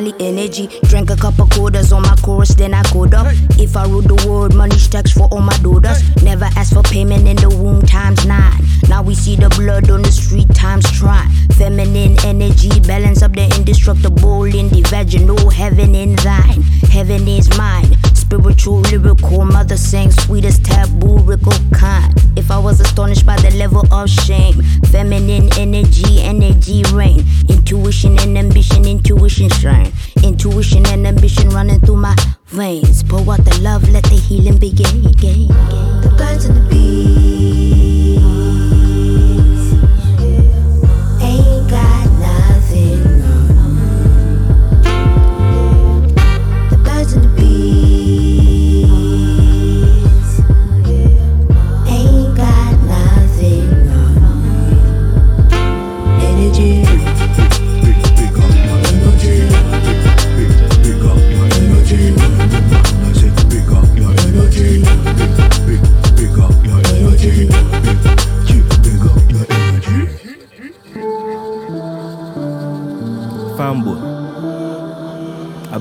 Energy. 0.00 0.68
Drank 0.84 1.10
a 1.10 1.16
couple 1.16 1.46
quarters 1.48 1.92
on 1.92 2.02
my 2.02 2.16
chorus, 2.22 2.54
then 2.54 2.72
I 2.72 2.82
code 2.84 3.14
up. 3.14 3.26
If 3.58 3.76
I 3.76 3.84
rule 3.86 4.00
the 4.00 4.14
world, 4.26 4.54
money 4.54 4.78
stacks 4.78 5.12
for 5.12 5.28
all 5.30 5.40
my 5.40 5.56
daughters. 5.58 6.00
Never 6.22 6.46
ask 6.56 6.72
for 6.72 6.82
payment 6.82 7.28
in 7.28 7.36
the 7.36 7.50
womb 7.50 7.82
times 7.82 8.24
nine. 8.24 8.60
Now 8.88 9.02
we 9.02 9.14
see 9.14 9.36
the 9.36 9.50
blood 9.50 9.90
on 9.90 10.02
the 10.02 10.12
street 10.12 10.48
times 10.54 10.90
try. 10.92 11.28
Feminine 11.58 12.16
energy, 12.24 12.70
balance 12.80 13.22
up 13.22 13.32
the 13.32 13.44
indestructible 13.56 14.44
in 14.44 14.68
the 14.70 14.82
vaginal. 14.88 15.50
Heaven 15.50 15.94
in 15.94 16.16
thine, 16.16 16.62
heaven 16.90 17.28
is 17.28 17.48
mine. 17.58 17.96
Spiritual, 18.32 18.80
lyrical, 18.80 19.44
mother 19.44 19.76
sang 19.76 20.10
sweetest 20.10 20.64
taboo, 20.64 21.18
rickle 21.18 21.52
kind. 21.74 22.14
If 22.34 22.50
I 22.50 22.58
was 22.58 22.80
astonished 22.80 23.26
by 23.26 23.36
the 23.36 23.50
level 23.58 23.84
of 23.92 24.08
shame, 24.08 24.54
feminine 24.90 25.50
energy, 25.58 26.22
energy 26.22 26.82
reign. 26.94 27.26
Intuition 27.50 28.18
and 28.20 28.38
ambition, 28.38 28.86
intuition 28.86 29.50
shine. 29.50 29.92
Intuition 30.24 30.86
and 30.86 31.06
ambition 31.06 31.50
running 31.50 31.80
through 31.80 31.96
my 31.96 32.16
veins. 32.46 33.02
Pour 33.02 33.20
out 33.30 33.44
the 33.44 33.60
love, 33.60 33.86
let 33.90 34.04
the 34.04 34.16
healing 34.16 34.56
begin. 34.56 35.02
The 35.02 36.14
birds 36.16 36.46
and 36.46 36.56
the 36.56 36.68
bees 36.70 37.71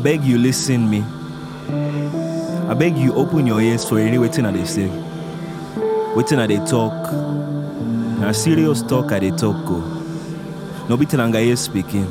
beg 0.02 0.24
you 0.24 0.38
listen 0.40 0.90
me. 0.90 1.04
I 2.68 2.74
beg 2.74 2.98
you 2.98 3.14
open 3.14 3.46
your 3.46 3.62
ears 3.62 3.88
for 3.88 4.00
any 4.00 4.18
waiting 4.18 4.44
that 4.46 4.54
they 4.54 4.66
say. 4.66 4.88
Waiting 6.16 6.40
that 6.40 6.48
they 6.48 6.58
talk. 6.66 7.12
Now 8.20 8.32
serious 8.32 8.82
talk 8.82 9.12
I 9.12 9.20
they 9.20 9.30
talk 9.32 9.66
go. 9.68 9.80
No 10.90 10.98
be 10.98 11.06
telling 11.06 11.56
speaking. 11.56 12.10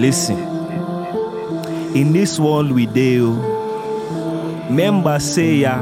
Listen. 0.00 0.38
In 1.94 2.12
this 2.12 2.40
world 2.40 2.72
we 2.72 2.86
deal. 2.86 3.36
Oh, 3.38 4.66
member 4.68 5.18
say 5.20 5.56
ya. 5.56 5.80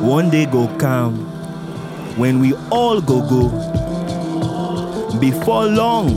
One 0.00 0.30
day 0.30 0.46
go 0.46 0.68
come 0.78 1.16
when 2.16 2.38
we 2.38 2.54
all 2.70 3.00
go 3.00 3.20
go. 3.28 3.48
Before 5.18 5.66
long, 5.66 6.14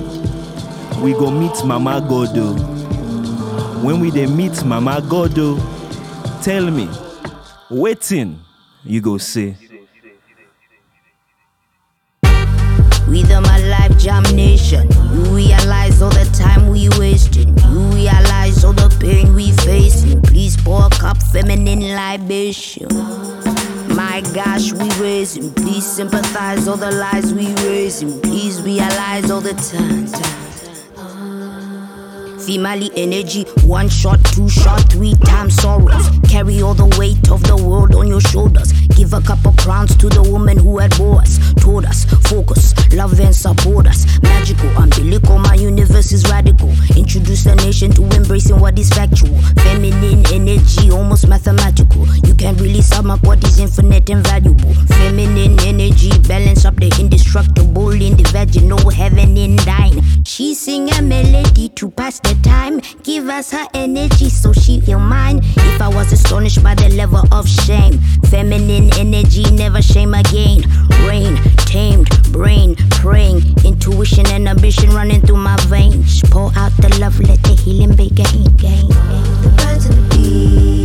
we 1.01 1.13
go 1.13 1.31
meet 1.31 1.63
Mama 1.65 2.01
Godo. 2.01 2.55
Oh. 2.59 2.78
When 3.81 3.99
we 4.01 4.11
dey 4.11 4.25
meet 4.25 4.63
Mama 4.65 5.01
Godo, 5.01 5.55
oh, 5.57 6.39
tell 6.43 6.69
me, 6.69 6.89
waiting 7.69 8.39
you 8.83 8.99
go 9.01 9.17
say. 9.17 9.55
With 13.07 13.29
my 13.29 13.57
life 13.69 13.97
jam 13.97 14.23
nation, 14.35 14.87
you 15.13 15.21
realize 15.35 16.01
all 16.01 16.09
the 16.11 16.29
time 16.37 16.67
we 16.69 16.89
wasting. 16.99 17.57
You 17.57 17.79
realize 17.95 18.63
all 18.63 18.73
the 18.73 18.89
pain 18.99 19.33
we 19.33 19.51
facing. 19.53 20.21
Please 20.23 20.55
pour 20.57 20.85
a 20.85 20.89
cup 20.89 21.17
feminine 21.31 21.95
libation. 21.95 22.87
My 23.95 24.21
gosh, 24.33 24.71
we 24.73 24.89
raising. 25.01 25.53
Please 25.53 25.85
sympathize 25.89 26.67
all 26.67 26.77
the 26.77 26.91
lies 26.91 27.33
we 27.33 27.47
raising. 27.67 28.21
Please 28.21 28.61
realize 28.61 29.31
all 29.31 29.41
the 29.41 29.53
times. 29.53 30.11
Female 32.49 32.89
energy, 32.97 33.43
one 33.63 33.87
shot, 33.89 34.17
two 34.33 34.49
shot, 34.49 34.81
three 34.91 35.13
times 35.23 35.53
sorrows. 35.61 36.09
Carry 36.27 36.63
all 36.63 36.73
the 36.73 36.87
weight 36.97 37.29
of 37.29 37.43
the 37.43 37.55
world 37.55 37.93
on 37.93 38.07
your 38.07 38.21
shoulders. 38.21 38.71
Give 38.97 39.13
a 39.13 39.21
couple 39.21 39.53
crowns 39.53 39.95
to 39.97 40.09
the 40.09 40.23
woman 40.23 40.57
who 40.57 40.79
had 40.79 40.97
bore 40.97 41.21
us, 41.21 41.37
told 41.61 41.85
us, 41.85 42.05
focus, 42.27 42.73
love 42.91 43.19
and 43.19 43.35
support 43.35 43.85
us. 43.85 44.07
Magical, 44.23 44.67
umbilical, 44.81 45.37
my 45.37 45.53
universe 45.53 46.11
is 46.11 46.27
radical. 46.27 46.73
Introduce 47.09 47.43
the 47.43 47.55
nation 47.55 47.89
to 47.93 48.03
embracing 48.15 48.59
what 48.59 48.77
is 48.77 48.91
factual. 48.91 49.35
Feminine 49.65 50.23
energy, 50.31 50.91
almost 50.91 51.27
mathematical. 51.27 52.05
You 52.23 52.35
can't 52.35 52.61
really 52.61 52.83
sum 52.83 53.09
up 53.09 53.23
what 53.23 53.43
is 53.43 53.57
infinite 53.57 54.11
and 54.11 54.23
valuable. 54.23 54.75
Feminine 54.85 55.59
energy, 55.61 56.11
balance 56.27 56.65
up 56.65 56.75
the 56.75 56.95
indestructible 56.99 57.89
in 57.93 58.15
the 58.15 58.29
vaginal 58.31 58.91
heaven 58.91 59.35
in 59.37 59.55
thine. 59.55 60.03
She 60.23 60.53
sing 60.53 60.93
a 60.93 61.01
melody 61.01 61.69
to 61.69 61.89
pass 61.89 62.19
the 62.19 62.37
time. 62.43 62.79
Give 63.01 63.27
us 63.27 63.49
her 63.53 63.65
energy 63.73 64.29
so 64.29 64.53
she 64.53 64.79
will 64.85 64.99
mine. 64.99 65.39
If 65.41 65.81
I 65.81 65.87
was 65.87 66.13
astonished 66.13 66.61
by 66.61 66.75
the 66.75 66.89
level 66.89 67.23
of 67.31 67.49
shame, 67.49 67.97
feminine 68.29 68.93
energy 68.99 69.49
never 69.49 69.81
shame 69.81 70.13
again. 70.13 70.61
Rain, 71.07 71.37
tamed, 71.65 72.09
brain, 72.31 72.75
praying, 73.01 73.41
intuition 73.65 74.27
and 74.27 74.47
ambition 74.47 74.91
running 74.91 75.21
through 75.21 75.37
my 75.37 75.57
veins. 75.65 76.21
Pour 76.29 76.51
out 76.55 76.71
the 76.77 76.98
love, 76.99 77.17
let 77.21 77.41
the 77.43 77.53
healing 77.53 77.95
begin. 77.95 78.25
The 79.41 79.53
birds 79.55 79.85
and 79.85 79.95
the 79.95 80.17
bees 80.17 80.78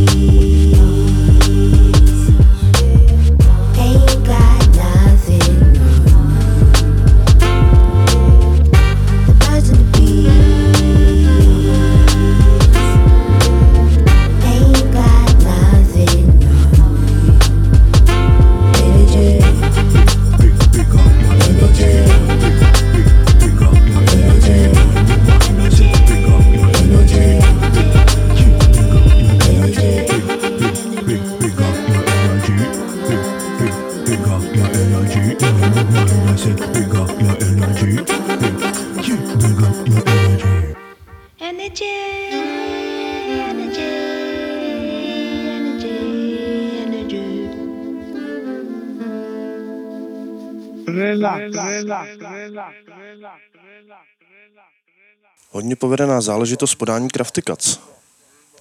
Hodně 55.49 55.75
povedená 55.75 56.21
záležitost 56.21 56.75
podání 56.75 57.09
Crafty 57.09 57.41
Cuts. 57.41 57.79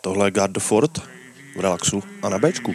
Tohle 0.01 0.27
je 0.27 0.31
Guard 0.31 0.53
the 0.53 0.61
Fort 0.61 0.99
v 1.57 1.61
relaxu 1.61 2.03
a 2.23 2.29
na 2.29 2.39
Bčku. 2.39 2.75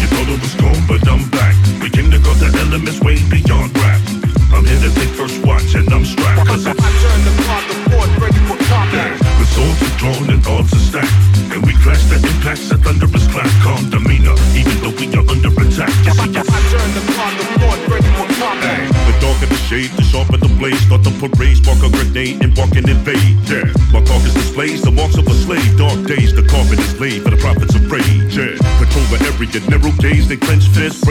You 0.00 0.06
thought 0.06 0.28
it 0.28 0.40
was 0.40 0.54
gone, 0.56 0.86
but 0.86 1.06
I'm 1.08 1.30
back. 1.30 1.54
We 1.82 1.90
came 1.90 2.10
to 2.10 2.18
got 2.18 2.38
the 2.38 2.58
elements 2.60 3.00
way 3.00 3.16
beyond 3.28 3.76
rap. 3.76 4.00
I'm 4.52 4.64
here 4.64 4.80
to 4.80 4.94
take 4.94 5.12
first 5.14 5.44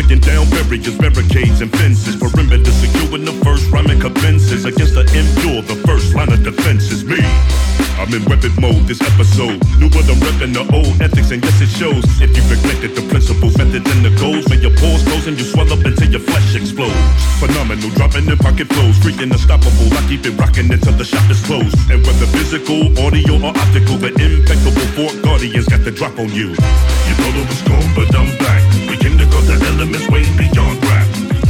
breaking 0.10 0.26
down 0.26 0.50
barriers, 0.50 0.98
barricades, 0.98 1.62
and 1.62 1.72
fences. 1.78 2.15
Perimeter 2.15 2.72
secure 2.72 3.15
in 3.15 3.26
the 3.26 3.34
first 3.45 3.69
rhyming 3.69 4.00
commences 4.00 4.65
against 4.65 4.95
the 4.95 5.06
impure. 5.13 5.62
The 5.62 5.78
first 5.86 6.15
line 6.15 6.32
of 6.34 6.43
defense 6.43 6.89
is 6.91 7.04
me. 7.06 7.22
I'm 8.02 8.10
in 8.13 8.24
weapon 8.26 8.56
mode 8.58 8.88
this 8.88 9.02
episode. 9.02 9.62
New 9.78 9.91
what 9.93 10.10
I'm 10.10 10.17
repping 10.24 10.54
the 10.58 10.65
old 10.74 10.98
ethics, 11.02 11.30
and 11.30 11.43
yes, 11.43 11.62
it 11.62 11.69
shows. 11.69 12.02
If 12.22 12.34
you 12.34 12.41
neglected 12.50 12.95
the 12.95 13.06
principles, 13.06 13.58
methods, 13.58 13.86
and 13.86 14.02
the 14.02 14.13
goals, 14.17 14.48
when 14.50 14.62
your 14.62 14.74
pores 14.82 15.04
close 15.06 15.28
and 15.28 15.38
you 15.38 15.45
swell 15.45 15.69
up 15.69 15.86
until 15.86 16.10
your 16.10 16.24
flesh 16.24 16.56
explodes. 16.56 16.95
Phenomenal, 17.38 17.89
dropping 17.93 18.26
in 18.26 18.38
pocket 18.38 18.65
flows, 18.74 18.98
freaking 18.98 19.30
unstoppable. 19.30 19.93
I 19.93 20.02
keep 20.10 20.26
it 20.26 20.34
rocking 20.41 20.72
until 20.74 20.95
the 20.98 21.06
shop 21.06 21.30
is 21.30 21.43
closed. 21.45 21.78
And 21.91 22.02
whether 22.02 22.26
physical, 22.34 22.89
audio, 22.98 23.38
or 23.45 23.54
optical, 23.54 24.02
the 24.02 24.10
impeccable 24.15 24.88
Fort 24.98 25.13
Guardians 25.22 25.67
got 25.69 25.84
the 25.86 25.91
drop 25.91 26.17
on 26.17 26.34
you. 26.34 26.56
You 26.56 27.13
thought 27.19 27.36
it 27.36 27.45
was 27.45 27.62
gone, 27.67 27.89
but 27.93 28.10
I'm 28.15 28.32
back. 28.41 28.88
We 29.79 29.85
came 29.85 29.93
to 29.93 30.09
got 30.09 30.09
the 30.09 30.11
elements 30.11 30.11
way 30.11 30.23
beyond 30.35 30.75
rap. 30.91 31.07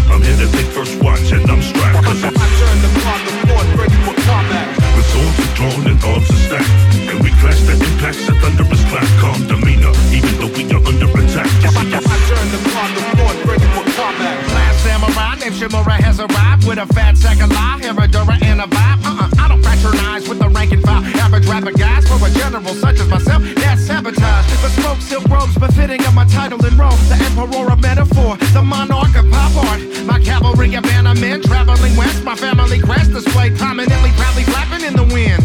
I'm 0.09 0.21
here 0.21 0.37
to 0.37 0.47
take 0.53 0.69
first 0.69 1.01
watch, 1.01 1.31
and 1.31 1.49
I'm 1.49 1.61
strapped. 1.61 2.05
Cause 2.05 2.23
I 2.23 2.29
turn 2.29 2.77
the 2.85 2.91
clock, 3.01 3.21
the 3.25 3.33
fort 3.49 3.67
ready 3.73 3.97
for 4.05 4.13
combat. 4.21 4.69
The 4.77 5.03
swords 5.09 5.39
are 5.39 5.53
drawn 5.57 5.81
and 5.89 5.97
odds 6.03 6.29
are 6.29 6.41
stacked. 6.45 6.69
And 7.09 7.17
we 7.25 7.31
clash 7.41 7.57
the 7.65 7.73
impacts, 7.73 8.29
a 8.29 8.33
thunderous 8.37 8.85
clap. 8.85 9.07
Calm 9.17 9.41
demeanor, 9.49 9.93
even 10.13 10.33
though 10.37 10.53
we 10.53 10.69
are 10.69 10.83
under 10.85 11.09
attack. 11.09 11.49
You 11.57 11.73
see, 11.73 11.89
I 11.89 12.17
turn 12.29 12.47
the 12.53 12.61
clock, 12.69 12.91
the 12.93 13.01
fort 13.17 13.37
ready 13.49 13.67
for 13.73 13.85
combat. 13.97 14.37
Last 14.53 14.77
samurai 14.85 15.35
named 15.41 15.55
Shimura 15.57 15.97
has 15.97 16.19
arrived 16.19 16.67
with 16.67 16.77
a 16.77 16.85
fat 16.93 17.17
sack 17.17 17.41
of 17.41 17.49
lie, 17.49 17.81
Herodura, 17.81 18.37
and 18.45 18.61
a 18.61 18.69
vibe. 18.69 18.99
Uh-uh, 19.09 19.41
I 19.41 19.47
don't 19.49 19.63
fraternize 19.63 20.29
with 20.29 20.37
the 20.37 20.49
rank 20.49 20.71
and 20.71 20.83
file. 20.83 21.01
Average 21.17 21.47
rapper 21.47 21.71
guys 21.73 22.05
for 22.05 22.21
a 22.21 22.29
general 22.29 22.73
such 22.77 22.99
as 22.99 23.09
myself. 23.09 23.41
That's 23.57 23.81
sabotage. 23.81 24.45
But 24.61 24.71
smoke 24.77 25.01
silk 25.01 25.25
robes 25.29 25.57
befitting 25.57 26.05
of 26.05 26.13
my 26.13 26.25
title 26.25 26.58
The 26.79 27.19
emperor 27.27 27.73
of 27.73 27.81
metaphor, 27.81 28.37
the 28.53 28.63
monarch 28.63 29.13
of 29.17 29.29
pop 29.29 29.51
art. 29.67 29.81
My 30.05 30.17
cavalry 30.17 30.73
of 30.75 30.85
men 30.85 31.41
traveling 31.41 31.95
west. 31.97 32.23
My 32.23 32.35
family 32.35 32.79
crest 32.79 33.11
displayed 33.11 33.57
prominently, 33.57 34.11
proudly 34.15 34.43
flapping 34.43 34.87
in 34.87 34.95
the 34.95 35.03
wind. 35.03 35.43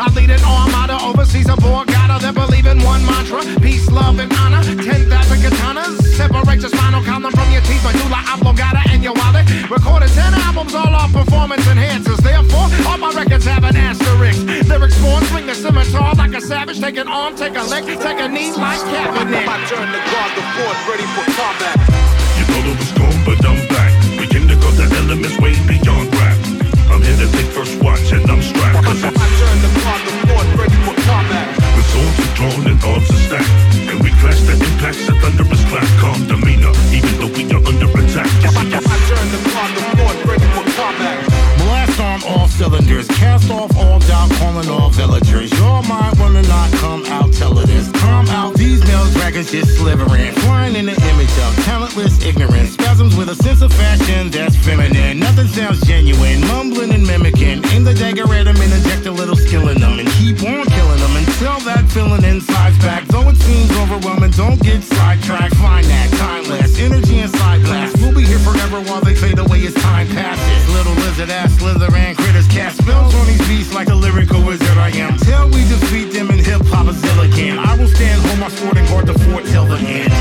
I 0.00 0.08
lead 0.16 0.30
an 0.30 0.40
armada 0.40 0.96
overseas, 1.04 1.48
a 1.48 1.56
borgata 1.60 2.20
that 2.22 2.34
believe 2.34 2.64
in 2.64 2.80
one 2.80 3.04
mantra 3.04 3.44
peace, 3.60 3.90
love, 3.90 4.18
and 4.18 4.32
honor. 4.40 4.62
10,000 4.64 5.12
katanas 5.44 6.00
separate 6.16 6.60
your 6.60 6.70
spinal 6.70 7.04
column 7.04 7.32
from 7.32 7.52
your 7.52 7.60
teeth. 7.68 7.84
Medulla 7.84 8.24
oblongata 8.32 8.80
and 8.88 9.04
your 9.04 9.12
wallet. 9.12 9.44
Recorded 9.68 10.08
10 10.08 10.32
albums, 10.48 10.74
all 10.74 10.88
are 10.88 11.08
performance 11.12 11.66
enhancers. 11.68 12.16
Therefore, 12.24 12.72
all 12.88 12.96
my 12.96 13.12
records 13.12 13.44
have 13.44 13.64
an 13.64 13.76
asterisk. 13.76 14.40
Savage. 16.46 16.78
Take 16.80 16.96
an 16.96 17.08
arm, 17.08 17.34
take 17.34 17.58
a 17.58 17.64
leg, 17.66 17.84
take 17.84 18.20
a 18.22 18.28
knee 18.28 18.54
like 18.54 18.78
Kaepernick. 18.86 19.46
My 19.46 19.58
turn 19.66 19.86
to 19.90 20.00
guard, 20.10 20.30
the 20.38 20.42
fort 20.54 20.78
ready 20.86 21.06
for 21.14 21.26
combat. 21.34 21.76
You 22.38 22.44
thought 22.46 22.66
it 22.70 22.76
was 22.78 22.92
gone, 22.94 23.18
but 23.26 23.38
I'm 23.42 23.58
back. 23.66 23.90
Begin 24.14 24.46
to 24.46 24.54
got 24.54 24.74
the 24.78 24.86
elements 25.02 25.36
way 25.42 25.58
beyond 25.66 26.06
rap. 26.14 26.38
I'm 26.86 27.02
here 27.02 27.18
to 27.18 27.28
take 27.34 27.50
first 27.50 27.74
watch, 27.82 28.12
and 28.14 28.22
I'm 28.30 28.40
strapped. 28.42 28.78
Cause 28.86 29.02
I, 29.02 29.10
I 29.10 29.26
turn 29.42 29.58
the 29.58 29.70
clock 29.82 30.00
the 30.06 30.12
forward, 30.22 30.48
ready 30.54 30.78
for 30.86 30.94
combat. 31.02 31.46
The 31.58 31.82
swords 31.90 32.18
are 32.22 32.32
drawn 32.38 32.62
and 32.70 32.78
arms 32.94 33.10
are 33.10 33.22
stacked. 33.26 33.54
And 33.90 33.98
we 33.98 34.10
clash 34.22 34.40
the 34.46 34.54
impacts, 34.54 35.02
a 35.10 35.14
thunderous 35.18 35.64
clap, 35.66 35.88
calm 35.98 36.20
demeanor, 36.30 36.74
even 36.94 37.14
though 37.18 37.32
we 37.34 37.42
are 37.50 37.62
under 37.66 37.90
attack. 37.90 38.95
Blast 41.96 42.24
on 42.24 42.30
all 42.38 42.48
cylinders, 42.48 43.08
cast 43.08 43.50
off 43.50 43.74
all 43.76 43.98
doubt, 44.00 44.30
calling 44.32 44.68
all 44.68 44.90
villagers. 44.90 45.50
Your 45.58 45.82
mind 45.84 46.18
wanna 46.18 46.42
not 46.42 46.70
come 46.72 47.04
out, 47.06 47.32
tell 47.32 47.58
it 47.58 47.68
is. 47.70 47.90
Come 47.92 48.28
out, 48.28 48.54
these 48.54 48.84
male 48.84 49.06
dragons 49.12 49.50
just 49.50 49.78
slithering, 49.78 50.32
flying 50.44 50.76
in 50.76 50.86
the 50.86 50.92
image 50.92 51.32
of 51.38 51.64
talentless 51.64 52.22
ignorance. 52.24 52.72
Spasms 52.72 53.16
with 53.16 53.28
a 53.30 53.34
sense 53.36 53.62
of 53.62 53.72
fashion 53.72 54.30
that's 54.30 54.56
feminine. 54.56 55.18
Nothing 55.18 55.48
sounds 55.48 55.80
genuine, 55.86 56.40
mumbling 56.48 56.92
and 56.92 57.06
mimicking. 57.06 57.64
In 57.74 57.84
the 57.84 57.94
dagger 57.94 58.32
at 58.34 58.44
them 58.44 58.56
and 58.56 58.72
inject 58.72 59.06
a 59.06 59.12
little 59.12 59.36
skill 59.36 59.68
in 59.68 59.80
them, 59.80 59.98
and 59.98 60.08
keep 60.10 60.42
on 60.42 60.66
killing 60.66 61.00
them 61.00 61.16
until 61.16 61.58
that 61.60 61.84
feeling 61.88 62.24
inside's 62.24 62.78
back. 62.78 63.06
Though 63.06 63.28
it 63.28 63.36
seems 63.36 63.70
overwhelming, 63.78 64.32
don't 64.32 64.60
get 64.62 64.82
sidetracked. 64.82 65.54
Find 65.56 65.86
that 65.86 66.10
timeless 66.18 66.78
energy 66.78 67.18
inside 67.20 67.62
blast. 67.62 67.95
Be 68.16 68.24
here 68.24 68.38
forever 68.38 68.80
while 68.88 69.02
they 69.04 69.14
fade 69.14 69.38
away 69.38 69.66
as 69.66 69.74
time 69.74 70.08
passes. 70.08 70.62
Little 70.72 70.96
lizard 71.04 71.28
ass 71.28 71.52
slither 71.58 71.94
and 71.94 72.16
critters 72.16 72.48
cast 72.48 72.80
spells 72.80 73.14
on 73.14 73.26
these 73.26 73.44
beats 73.46 73.74
like 73.74 73.88
a 73.92 73.94
lyrical 73.94 74.40
wizard 74.40 74.78
I 74.78 74.90
am. 75.04 75.18
Till 75.18 75.46
we 75.52 75.60
defeat 75.68 76.16
them 76.16 76.30
in 76.30 76.40
hip 76.40 76.64
hop 76.72 76.88
as 76.88 76.96
again. 77.20 77.58
I 77.58 77.76
will 77.76 77.88
stand 77.88 78.22
home 78.26 78.40
my 78.40 78.48
sword 78.48 78.78
and 78.78 78.88
guard 78.88 79.06
the 79.06 79.18
fort 79.20 79.44
till 79.44 79.66
the 79.66 79.76
end. 79.76 80.12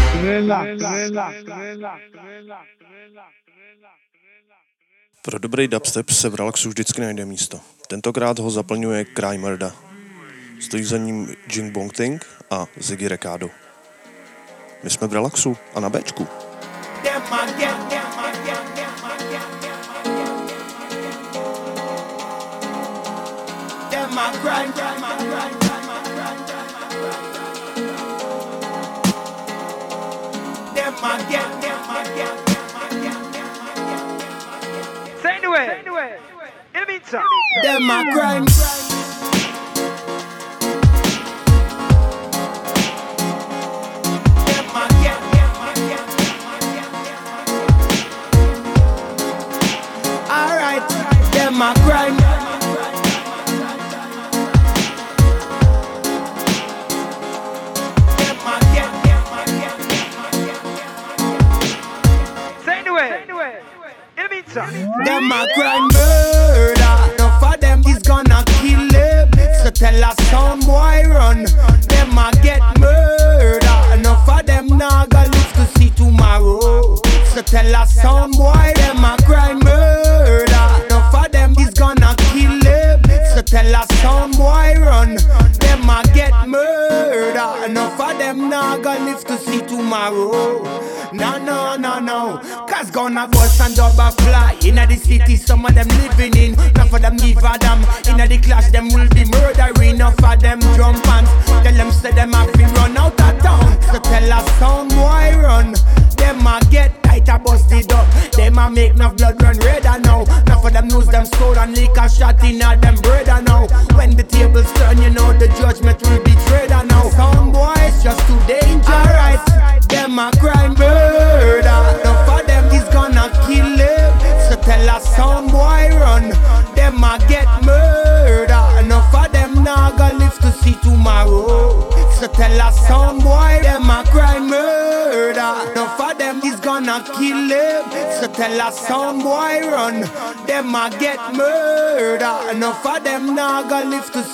Pro 5.21 5.39
dobrý 5.39 5.67
dubstep 5.67 6.09
se 6.09 6.29
v 6.29 6.35
relaxu 6.35 6.69
vždycky 6.69 7.01
najde 7.01 7.25
místo. 7.25 7.59
Tentokrát 7.87 8.39
ho 8.39 8.51
zaplňuje 8.51 9.05
Cry 9.05 9.37
Murda. 9.37 9.71
Stojí 10.59 10.83
za 10.83 10.97
ním 10.97 11.35
Jing 11.55 11.73
Bong 11.73 11.93
Ting 11.93 12.25
a 12.51 12.65
Ziggy 12.77 13.07
Recado. 13.07 13.49
My 14.83 14.89
jsme 14.89 15.07
v 15.07 15.13
relaxu 15.13 15.57
a 15.75 15.79
na 15.79 15.89
Bčku. 15.89 16.44
Say 35.65 35.79
anyway. 35.79 36.19
In 36.73 36.81
the 36.81 36.87
meantime. 36.87 37.23
Them 37.63 37.83
my 37.83 38.03
crime. 38.13 38.84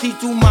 Gonna 0.01 0.13
live 0.13 0.19
to 0.19 0.50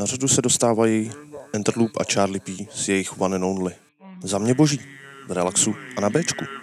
Na 0.00 0.06
řadu 0.06 0.28
se 0.28 0.42
dostávají 0.42 1.10
Interloop 1.54 1.90
a 2.00 2.04
Charlie 2.12 2.40
P 2.40 2.68
s 2.72 2.88
jejich 2.88 3.20
One 3.20 3.36
and 3.36 3.44
Only. 3.44 3.74
Za 4.22 4.38
mě 4.38 4.54
boží, 4.54 4.80
v 5.28 5.32
relaxu 5.32 5.74
a 5.96 6.00
na 6.00 6.10
Bčku. 6.10 6.59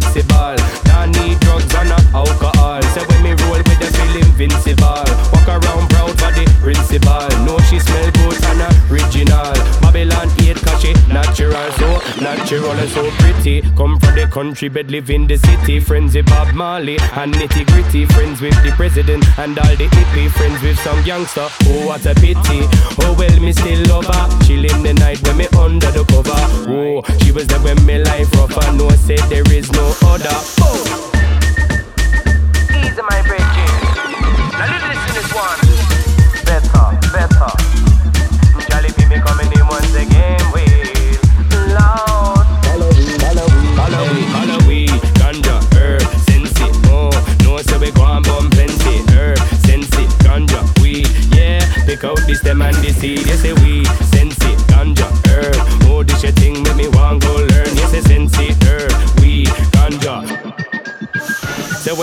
Pretty 0.00 0.20
and 0.22 0.24
so 0.24 0.83
natural 12.54 12.78
and 12.78 12.90
so 12.90 13.10
pretty. 13.18 13.62
Come 13.76 13.98
from 13.98 14.14
the 14.14 14.26
country, 14.26 14.68
but 14.68 14.86
live 14.86 15.10
in 15.10 15.26
the 15.26 15.36
city. 15.36 15.80
Friends 15.80 16.14
with 16.14 16.26
Bob 16.26 16.54
Marley 16.54 16.96
and 17.14 17.34
nitty 17.34 17.66
gritty. 17.66 18.06
Friends 18.06 18.40
with 18.40 18.54
the 18.62 18.70
president 18.72 19.24
and 19.38 19.58
all 19.58 19.76
the 19.76 19.88
hippie. 19.88 20.30
Friends 20.30 20.62
with 20.62 20.78
some 20.80 21.02
youngster. 21.04 21.46
Oh, 21.64 21.86
what 21.86 22.06
a 22.06 22.14
pity. 22.14 22.60
Oh, 23.02 23.14
well, 23.18 23.40
me 23.40 23.52
still 23.52 23.82
love 23.88 24.06
her. 24.06 24.44
Chilling 24.44 24.82
the 24.82 24.94
night 24.94 25.20
when 25.26 25.36
me 25.38 25.46
under 25.58 25.90
the 25.90 26.04
cover. 26.04 26.30
Oh, 26.70 27.02
she 27.22 27.32
was 27.32 27.46
there 27.46 27.60
when 27.60 27.84
me 27.86 27.98
life 28.02 28.30
rougher. 28.34 28.72
No, 28.72 28.88
said 28.90 29.18
there 29.30 29.50
is 29.52 29.70
no 29.72 29.94
other. 30.02 30.28
Oh. 30.60 30.83
Them 53.04 53.44
and 53.44 53.63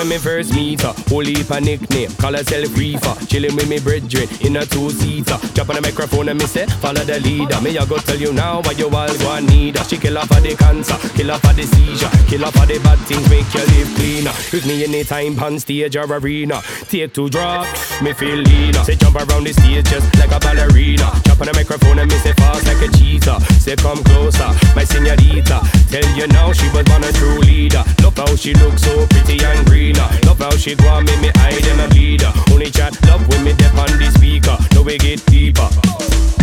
when 0.02 0.10
me 0.10 0.18
first 0.18 0.54
meet 0.56 0.82
her, 0.82 0.94
whole 1.10 1.24
heap 1.24 1.52
a 1.52 1.62
nickname, 1.62 2.10
call 2.18 2.34
herself 2.34 2.76
Reefer. 2.76 3.14
Chilling 3.28 3.56
with 3.56 3.70
me 3.70 3.80
brethren 3.80 4.28
in 4.42 4.58
a 4.58 4.66
two-seater. 4.66 5.38
Drop 5.54 5.70
on 5.70 5.76
the 5.76 5.82
microphone 5.82 6.30
and 6.30 6.40
me 6.40 6.46
say, 6.46 6.66
follow 6.82 7.04
the 7.06 7.20
leader. 7.20 7.62
Me 7.62 7.78
I 7.78 7.86
go 7.86 7.98
tell 7.98 8.18
you 8.18 8.34
now 8.34 8.62
why 8.64 8.72
you 8.72 8.86
all 8.90 9.14
go 9.20 9.32
and 9.36 9.48
need 9.48 9.78
her. 9.78 9.84
She 9.84 9.98
kill 9.98 10.18
off 10.18 10.28
for 10.28 10.42
the 10.42 10.56
cancer, 10.56 10.98
kill 11.14 11.30
off 11.30 11.42
for 11.42 11.54
the 11.54 11.64
seizure, 11.64 12.10
kill 12.28 12.46
off 12.46 12.54
for 12.54 12.66
the 12.66 12.80
bad 12.82 12.98
things, 13.06 13.30
make 13.30 13.46
you 13.54 13.62
live 13.62 13.90
cleaner. 13.96 14.34
Use 14.52 14.66
me 14.66 14.84
anytime 14.84 15.38
on 15.38 15.60
stage 15.60 15.96
or 15.96 16.10
arena. 16.10 16.62
Take 16.90 17.14
two 17.14 17.30
drop, 17.30 17.68
me 18.02 18.14
feel 18.14 18.38
leaner. 18.42 18.84
Say 18.84 18.96
jump 18.96 19.18
around 19.18 19.46
the 19.46 19.54
stage 19.54 19.86
just 19.86 20.10
like 20.18 20.32
a 20.32 20.40
ballerina. 20.40 21.14
Drop 21.30 21.42
on 21.42 21.48
the 21.48 21.54
microphone 21.54 22.00
and 22.00 22.10
me 22.10 22.18
say 22.18 22.34
fast 22.34 22.66
like 22.66 22.82
a 22.82 22.90
cheetah. 22.98 23.40
Say 23.62 23.76
come 23.76 24.02
closer, 24.04 24.50
my 24.74 24.82
señorita. 24.82 25.62
Tell 25.94 26.10
you 26.18 26.26
now 26.34 26.52
she 26.54 26.66
was 26.74 26.86
born 26.90 27.04
a 27.04 27.12
true 27.14 27.40
leader. 27.46 27.84
Look 28.02 28.18
how 28.18 28.36
she 28.36 28.54
looks 28.56 28.82
so 28.82 29.06
pretty 29.08 29.38
and 29.46 29.70
greener. 29.92 30.10
Love 30.26 30.40
how 30.40 30.52
she 30.52 30.76
go 30.76 30.88
and 30.98 31.06
make 31.06 31.22
me 31.22 31.32
eye 31.36 31.60
them 31.62 31.80
a 31.80 31.88
bleeder. 31.90 32.32
Only 32.52 32.70
chat 32.70 32.94
love 33.06 33.28
when 33.28 33.44
me 33.44 33.54
dip 33.54 33.74
on 33.76 33.88
the 34.00 34.12
speaker. 34.16 34.58
Now 34.74 34.84
we 34.84 34.98
get 34.98 35.26
deeper. 35.26 35.68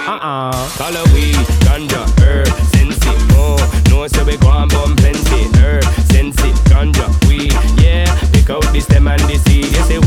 Uh-uh. 0.09 0.69
Weed, 1.13 1.37
ganja, 1.65 2.01
herb, 2.21 2.49
sensi, 2.73 3.11
oh 3.37 3.59
No, 3.91 4.07
so 4.07 4.25
we 4.25 4.39
go 4.39 4.51
and 4.51 4.71
bum 4.71 4.97
plenty 4.97 5.45
Herb, 5.59 5.85
sensi, 6.11 6.51
ganja, 6.65 7.07
weed, 7.29 7.53
yeah 7.83 8.07
Pick 8.33 8.49
out 8.49 8.63
this 8.73 8.87
them 8.87 9.07
and 9.07 9.21
this 9.23 9.43
seed 9.45 9.67
Yes, 9.67 9.89
say 9.89 9.99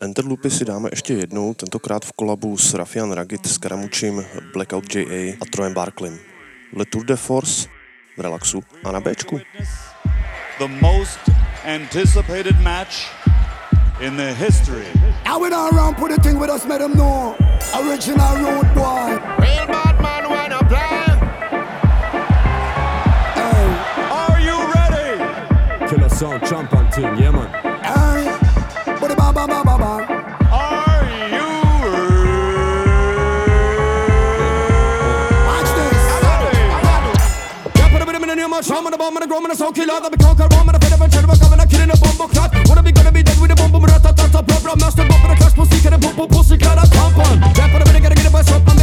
Enterloopy 0.00 0.50
si 0.50 0.64
dáme 0.64 0.88
ještě 0.92 1.14
jednou, 1.14 1.54
tentokrát 1.54 2.04
v 2.04 2.12
kolabu 2.12 2.58
s 2.58 2.74
Rafian 2.74 3.12
Ragit, 3.12 3.46
s 3.46 3.58
Karamučím, 3.58 4.24
Blackout 4.52 4.94
J.A. 4.94 5.36
a 5.40 5.44
Trojem 5.52 5.74
Barkleym. 5.74 6.18
Le 6.76 6.84
Tour 6.84 7.04
de 7.04 7.16
Force 7.16 7.68
v 8.16 8.20
relaxu 8.20 8.62
a 8.84 8.92
na 8.92 9.00
Bčku. 9.00 9.40
the 10.58 10.68
most 10.68 11.18
anticipated 11.64 12.54
match 12.60 13.08
in 14.00 14.16
the 14.16 14.34
history. 14.34 14.86
I 15.24 15.36
went 15.36 15.54
around 15.54 15.96
put 15.96 16.10
the 16.10 16.20
thing 16.22 16.38
with 16.38 16.50
us, 16.50 16.64
let 16.66 16.78
them 16.78 16.92
know. 16.92 17.34
Original 17.74 18.36
road 18.36 18.74
boy. 18.74 19.18
Real 19.38 19.66
bad 19.66 20.00
man 20.00 20.30
wanna 20.30 20.58
play. 20.68 20.93
Yeah, 26.24 26.40
put 37.92 38.00
a 38.00 38.06
bit 38.06 38.14
of 38.14 38.22
in 38.22 38.38
your 38.38 38.48
mouth, 38.48 38.64
sham 38.64 38.86
on 38.86 38.92
the 38.92 38.96
bomb 38.96 39.16
and 39.16 39.22
the 39.22 39.28
grom 39.28 39.44
and 39.44 39.52
the 39.52 39.56
soul 39.56 39.70
killer. 39.72 40.00
That 40.00 40.10
be 40.10 40.16
conquer 40.16 40.48
Rome 40.48 40.68
and 40.68 40.74
the 40.74 40.80
fed 40.80 40.92
of 40.94 41.00
a 41.02 41.08
cherry, 41.12 41.26
coming 41.26 41.60
and 41.60 41.70
killing 41.70 41.90
a 41.90 41.96
bomb 42.00 42.28
clot. 42.30 42.54
Wanna 42.68 42.82
be 42.82 42.92
gonna 42.92 43.12
be 43.12 43.22
dead 43.22 43.38
with 43.38 43.52
a 43.52 43.54
bomb, 43.56 43.72
boom, 43.72 43.84
rat, 43.84 44.02
tat, 44.02 44.16
tat, 44.16 44.32
tat, 44.32 44.46
problem, 44.48 44.80
master, 44.80 45.04
bump, 45.04 45.24
and 45.24 45.32
a 45.32 45.36
clash, 45.36 45.52
pussy, 45.52 45.78
can 45.82 45.92
a 45.92 45.98
boom, 45.98 46.16
boom, 46.16 46.28
pussy, 46.28 46.56
cat, 46.56 46.80
a 46.80 46.88
compound. 46.88 47.44
Yeah, 47.52 47.68
put 47.68 47.82
a 47.82 47.84
bit 47.84 47.96
of 47.96 48.02
get 48.02 48.16
it 48.16 48.32
by 48.32 48.40
something, 48.40 48.74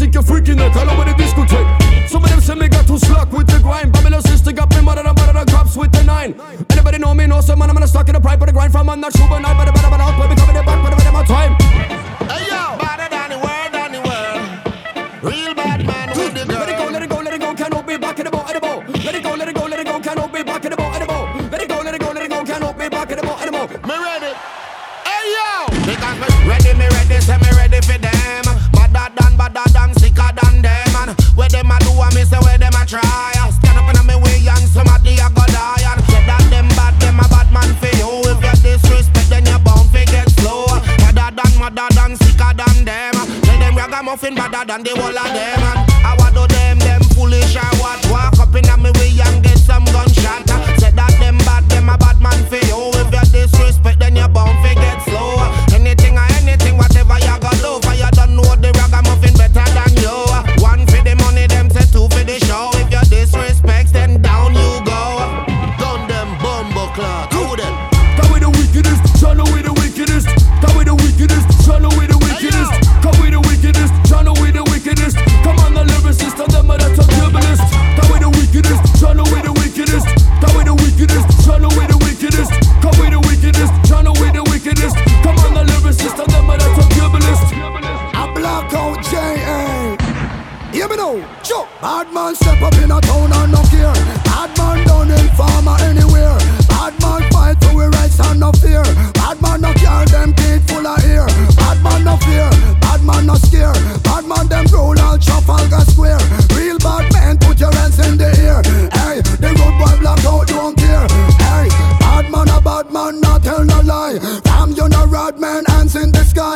sick, 0.00 0.14
you're 0.14 0.22
freaking 0.22 0.58
out 0.60 0.74
all 0.76 0.88
over 0.90 1.04
the 1.04 1.14
discotheque. 1.20 2.08
Some 2.08 2.24
of 2.24 2.30
them 2.30 2.40
say 2.40 2.54
me 2.54 2.68
got 2.68 2.86
too 2.86 2.98
slack 2.98 3.30
with 3.32 3.46
the 3.46 3.58
grind. 3.58 3.92
But 3.92 4.02
me 4.02 4.10
little 4.10 4.22
sister 4.22 4.52
got 4.52 4.70
me 4.74 4.80
mother 4.80 5.02
than 5.02 5.14
better 5.14 5.34
than 5.34 5.46
cops 5.46 5.76
with 5.76 5.92
the 5.92 6.02
nine. 6.04 6.34
Anybody 6.70 6.98
know 6.98 7.12
me, 7.14 7.26
No, 7.26 7.40
some 7.40 7.58
man, 7.58 7.68
I'm 7.68 7.76
gonna 7.76 7.86
stuck 7.86 8.08
in 8.08 8.14
a 8.14 8.20
pride, 8.20 8.40
but 8.40 8.46
the 8.46 8.52
grind 8.52 8.72
from, 8.72 8.88
I'm 8.88 9.00
not 9.00 9.14
sure, 9.16 9.28
but 9.28 9.40
not, 9.40 9.56
but, 9.58 9.66
but, 9.66 9.82
but, 9.82 9.90
but, 9.90 10.16
but, 10.16 10.36
but, 10.36 10.39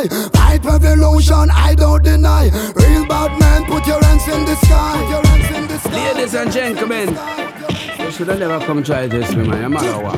high. 0.09 0.29
Fight 0.29 0.65
revolution, 0.65 1.51
I 1.51 1.75
don't 1.75 2.03
deny. 2.03 2.45
Real 2.75 3.07
bad 3.07 3.39
man, 3.39 3.65
put 3.65 3.87
your 3.87 4.03
hands 4.05 4.27
in 4.29 4.45
the 4.45 4.57
sky. 4.57 5.57
In 5.57 5.69
the 5.69 5.79
sky. 5.79 6.15
Ladies 6.15 6.35
and 6.35 6.53
gentlemen, 6.53 7.09
you 7.99 8.11
should 8.11 8.29
have 8.29 8.39
never 8.39 8.65
come 8.65 8.83
try 8.83 9.07
this 9.07 9.35
with 9.35 9.47
my 9.47 9.57
Amarawa. 9.57 10.15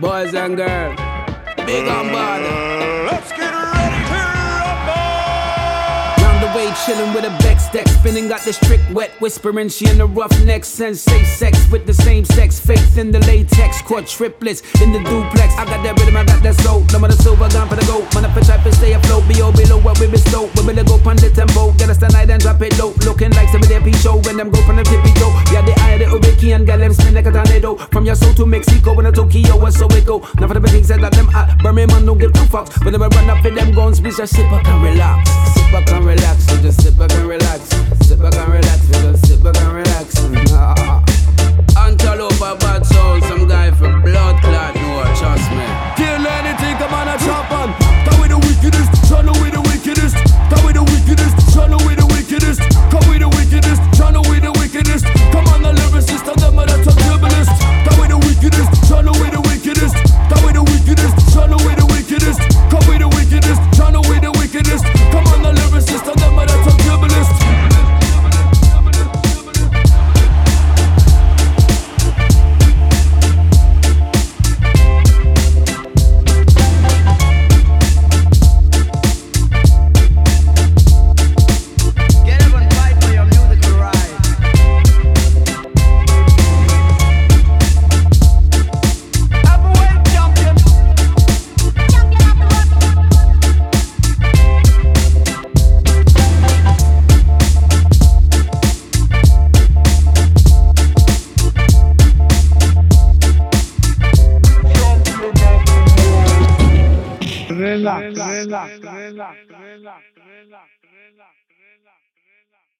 Boys 0.00 0.34
and 0.34 0.56
girls, 0.56 0.96
big 1.66 1.88
on 1.88 2.06
bad. 2.06 2.42
Uh, 2.44 3.10
let's 3.10 3.30
get 3.32 3.62
it. 3.62 3.67
Chillin' 6.88 7.14
with 7.14 7.24
a 7.24 7.30
back 7.44 7.58
deck, 7.70 7.86
spinning 7.88 8.28
got 8.28 8.40
this 8.42 8.56
trick 8.58 8.80
wet, 8.94 9.10
whispering 9.20 9.68
she 9.68 9.86
in 9.90 9.98
the 9.98 10.06
rough 10.06 10.32
neck, 10.44 10.64
sensei 10.64 11.22
sex 11.24 11.68
with 11.70 11.86
the 11.86 11.92
same 11.92 12.24
sex, 12.24 12.58
faith 12.58 12.96
in 12.96 13.10
the 13.10 13.18
latex, 13.28 13.82
caught 13.82 14.06
triplets 14.06 14.62
in 14.80 14.92
the 14.92 14.98
duplex. 15.04 15.52
I 15.58 15.66
got 15.66 15.82
that 15.84 16.00
rhythm, 16.00 16.16
I 16.16 16.24
got 16.24 16.42
that 16.42 16.54
soul, 16.64 16.84
no 16.92 16.98
matter 16.98 17.16
silver 17.20 17.48
gone 17.50 17.68
for 17.68 17.76
the 17.76 17.84
go. 17.84 18.00
man, 18.14 18.24
i 18.24 18.32
put 18.32 18.44
try 18.44 18.56
to 18.56 18.72
stay 18.72 18.94
afloat, 18.94 19.28
below, 19.28 19.52
below 19.52 19.78
what 19.80 20.00
we 20.00 20.06
bestow, 20.08 20.48
we 20.56 20.64
better 20.64 20.84
go 20.84 20.96
pon 20.98 21.16
the 21.16 21.28
tempo, 21.28 21.72
get 21.76 21.90
us 21.90 21.98
tonight 21.98 22.30
and 22.30 22.40
drop 22.40 22.62
it 22.62 22.72
low, 22.78 22.94
looking 23.04 23.32
like 23.36 23.48
some 23.50 23.60
of 23.60 23.68
their 23.68 23.84
show, 24.00 24.16
when 24.24 24.38
them 24.40 24.48
go 24.48 24.60
from 24.64 24.76
the 24.76 24.84
tippy 24.84 25.12
toe, 25.20 25.32
yeah, 25.52 25.60
the 25.60 25.76
eye 25.84 26.00
of 26.00 26.00
the 26.00 26.06
hurricane, 26.08 26.64
got 26.64 26.78
them 26.78 26.94
spin 26.94 27.12
like 27.12 27.26
a 27.26 27.32
tornado, 27.32 27.76
from 27.92 28.06
your 28.06 28.16
soul 28.16 28.32
to 28.32 28.46
Mexico, 28.46 28.96
and 28.96 29.12
to 29.12 29.12
Tokyo, 29.12 29.60
and 29.60 29.74
so 29.74 29.84
it 29.92 30.06
go, 30.06 30.24
now 30.40 30.48
for 30.48 30.54
the 30.54 30.60
big 30.60 30.72
things 30.72 30.88
that 30.88 31.04
burn 31.04 31.12
them 31.12 31.28
at, 31.36 31.52
don't 31.60 32.16
give 32.16 32.32
two 32.32 32.48
fucks, 32.48 32.72
when 32.80 32.96
they 32.96 32.98
run 32.98 33.28
up 33.28 33.44
for 33.44 33.50
them 33.50 33.74
guns, 33.76 34.00
we 34.00 34.08
just 34.08 34.32
sit 34.32 34.48
back 34.48 34.64
and 34.64 34.80
relax, 34.82 35.28
sit 35.52 35.68
back 35.68 35.84
and 35.92 36.06
relax, 36.06 36.48
so 36.48 36.56
just 36.62 36.77
sit 36.80 36.96
back 36.98 37.12
and 37.12 37.28
relax. 37.28 37.60
Sit 38.06 38.20
back 38.20 38.34
and 38.34 38.52
relax, 38.52 38.86
we 38.86 38.92
just 38.92 39.26
sit 39.26 39.42
back 39.42 39.56
and 39.56 39.72
relax. 39.72 40.16
Antelope, 41.76 42.38
bad 42.60 42.86
sounds. 42.86 43.27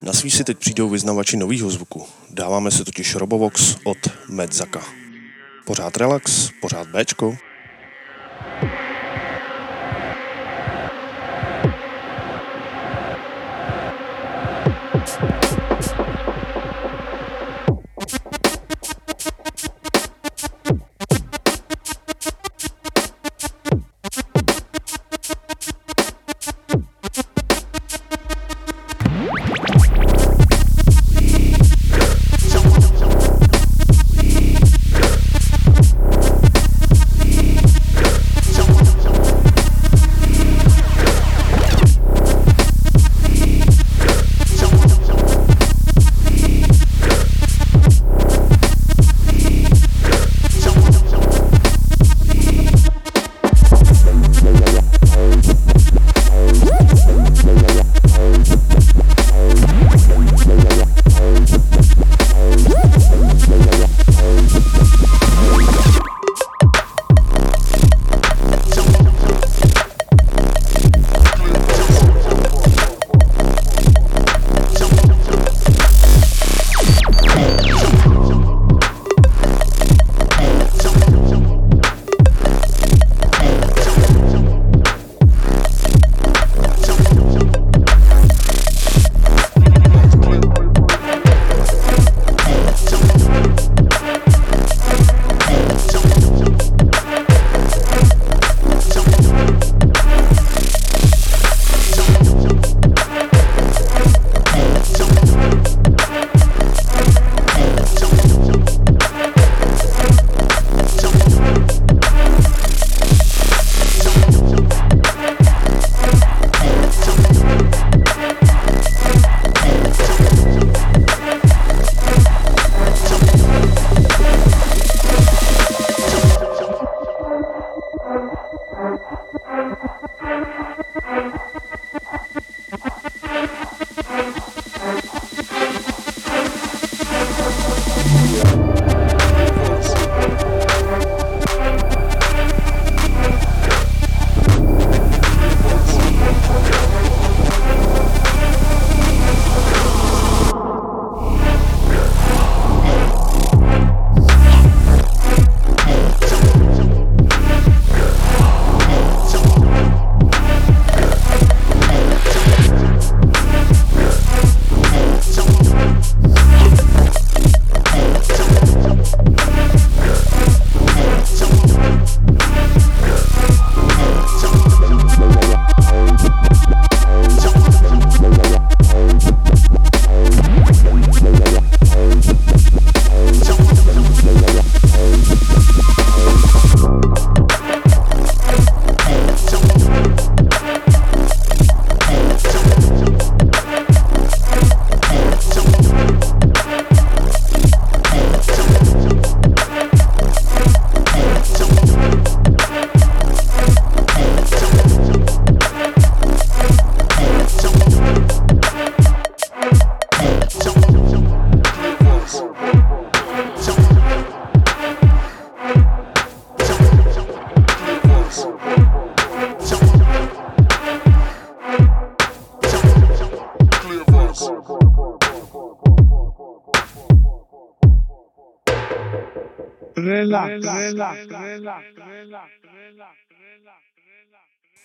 Na 0.03 0.13
svý 0.13 0.31
si 0.31 0.45
teď 0.45 0.59
přijdou 0.59 0.89
vyznavači 0.89 1.37
novýho 1.37 1.71
zvuku. 1.71 2.07
Dáváme 2.31 2.71
se 2.71 2.85
totiž 2.85 3.15
Robovox 3.15 3.77
od 3.85 3.99
Medzaka. 4.29 4.85
Pořád 5.67 5.97
relax, 5.97 6.51
pořád 6.61 6.89
Bčko, 6.89 7.37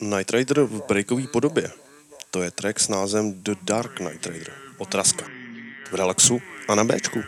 Night 0.02 0.32
Rider 0.32 0.60
v 0.60 0.88
breakové 0.88 1.28
podobě. 1.28 1.72
To 2.32 2.44
je 2.44 2.52
track 2.52 2.80
s 2.80 2.88
názvem 2.88 3.34
The 3.44 3.56
Dark 3.62 4.00
Night 4.00 4.26
Rider 4.26 4.54
od 4.78 4.96
Raska. 4.96 5.26
V 5.92 5.94
relaxu 5.94 6.42
a 6.68 6.76
na 6.76 6.84
Bčku. 6.84 7.20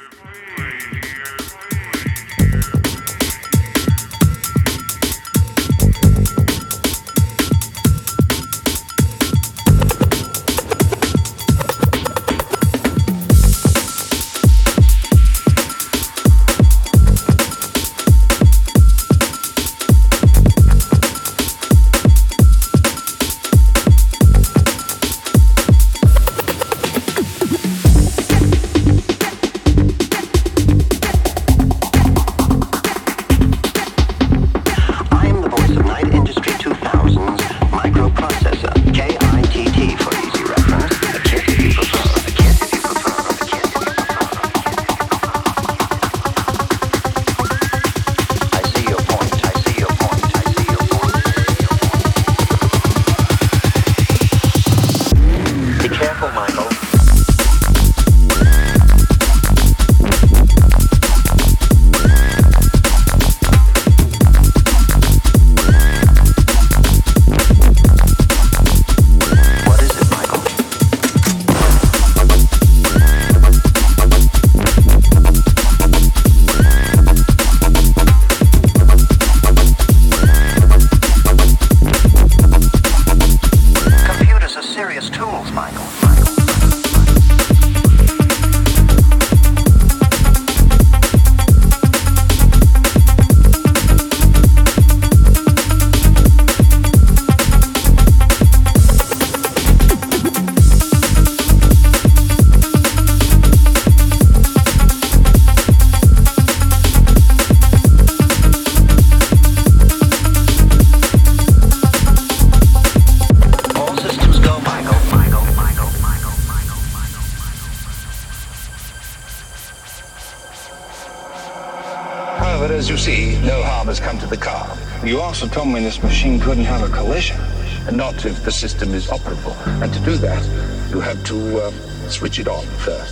This 125.56 126.04
machine 126.04 126.38
couldn't 126.38 126.66
have 126.66 126.82
a 126.82 126.94
collision, 126.94 127.40
and 127.88 127.96
not 127.96 128.26
if 128.26 128.44
the 128.44 128.52
system 128.52 128.94
is 128.94 129.08
operable. 129.08 129.56
And 129.82 129.94
to 129.94 130.00
do 130.02 130.18
that, 130.18 130.44
you 130.90 131.00
have 131.00 131.24
to 131.26 131.62
uh, 131.62 131.72
switch 132.10 132.40
it 132.40 132.50
on 132.50 132.66
first. 132.84 133.12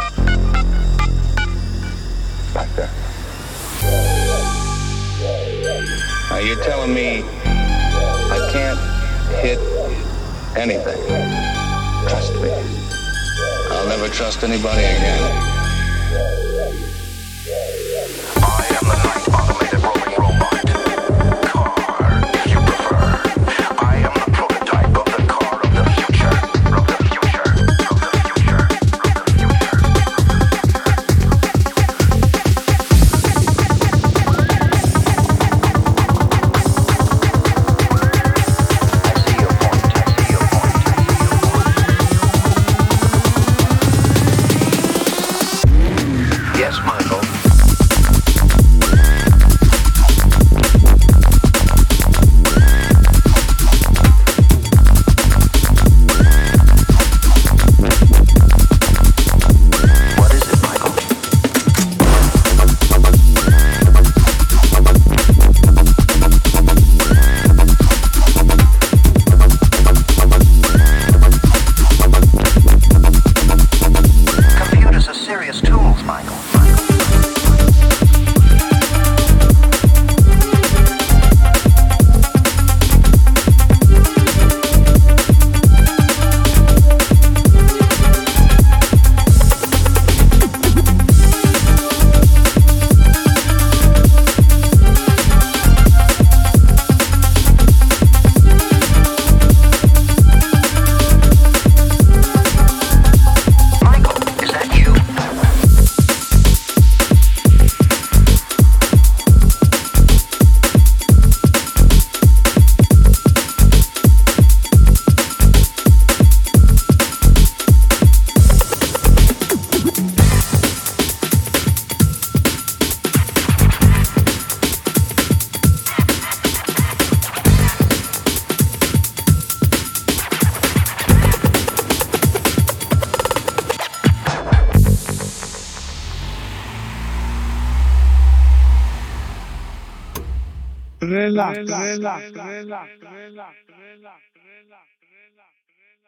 Like 2.53 2.75
that. 2.75 2.89
Now 6.29 6.39
you're 6.39 6.61
telling 6.63 6.93
me 6.93 7.23
I 7.45 8.49
can't 8.51 8.79
hit 9.39 9.59
anything. 10.57 11.01
Trust 12.09 12.33
me. 12.41 12.51
I'll 13.71 13.87
never 13.87 14.09
trust 14.09 14.43
anybody 14.43 14.83
again. 14.83 15.42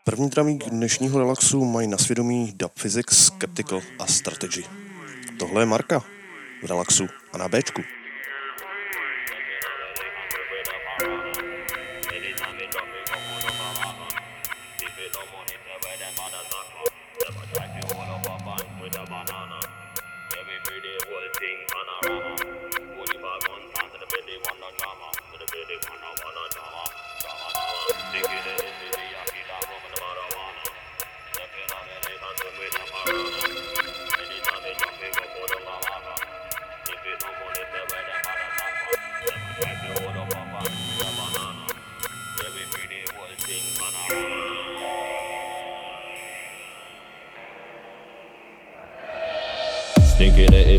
První 0.04 0.30
dramík 0.30 0.64
dnešního 0.64 1.20
relaxu 1.20 1.66
mají 1.66 1.88
na 1.88 1.98
svědomí 1.98 2.54
Dub 2.56 2.72
Physics, 2.74 3.26
Skeptical 3.26 3.82
a 4.00 4.08
Strategy. 4.08 4.64
Tohle 5.40 5.62
je 5.62 5.66
Marka 5.66 6.00
v 6.64 6.66
relaxu 6.68 7.08
a 7.34 7.38
na 7.38 7.48
Bčku. 7.48 7.82
Thing 21.40 21.75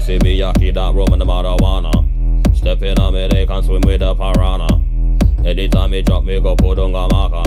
in 0.08 0.22
me, 0.22 0.38
yaki, 0.38 0.72
that 0.72 0.94
rum 0.94 1.12
and 1.12 1.20
the 1.20 1.24
marijuana. 1.24 2.56
Step 2.56 2.82
in 2.82 2.98
on 2.98 3.14
me, 3.14 3.28
they 3.28 3.46
can 3.46 3.62
swim 3.62 3.80
with 3.82 4.00
the 4.00 4.14
piranha. 4.14 4.68
Anytime 5.44 5.90
me 5.90 6.02
drop 6.02 6.24
me, 6.24 6.40
go 6.40 6.56
put 6.56 6.78
on 6.78 6.94
a 6.94 7.08
marker. 7.12 7.42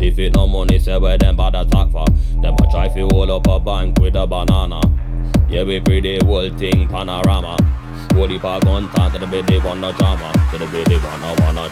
If 0.00 0.18
it 0.18 0.34
no 0.34 0.46
money, 0.46 0.78
say 0.78 0.98
where 0.98 1.16
them 1.16 1.36
bad 1.36 1.54
attack 1.54 1.90
for. 1.90 2.04
Them 2.40 2.54
a 2.54 2.70
try 2.70 2.88
fi 2.88 3.00
hold 3.00 3.30
up 3.30 3.46
a 3.46 3.60
bank 3.60 3.98
with 4.00 4.16
a 4.16 4.26
banana. 4.26 4.80
Yeah, 5.48 5.64
we 5.64 5.80
pretty 5.80 6.18
whole 6.24 6.50
thing 6.50 6.88
panorama. 6.88 7.56
Holy 8.12 8.38
pa 8.38 8.58
gun 8.60 8.88
to 8.90 9.18
the 9.18 9.26
baby 9.26 9.58
wanna 9.58 9.92
drama. 9.92 10.32
To 10.50 10.58
the 10.58 10.66
baby 10.66 10.96
wanna 10.96 11.34
wanna. 11.40 11.70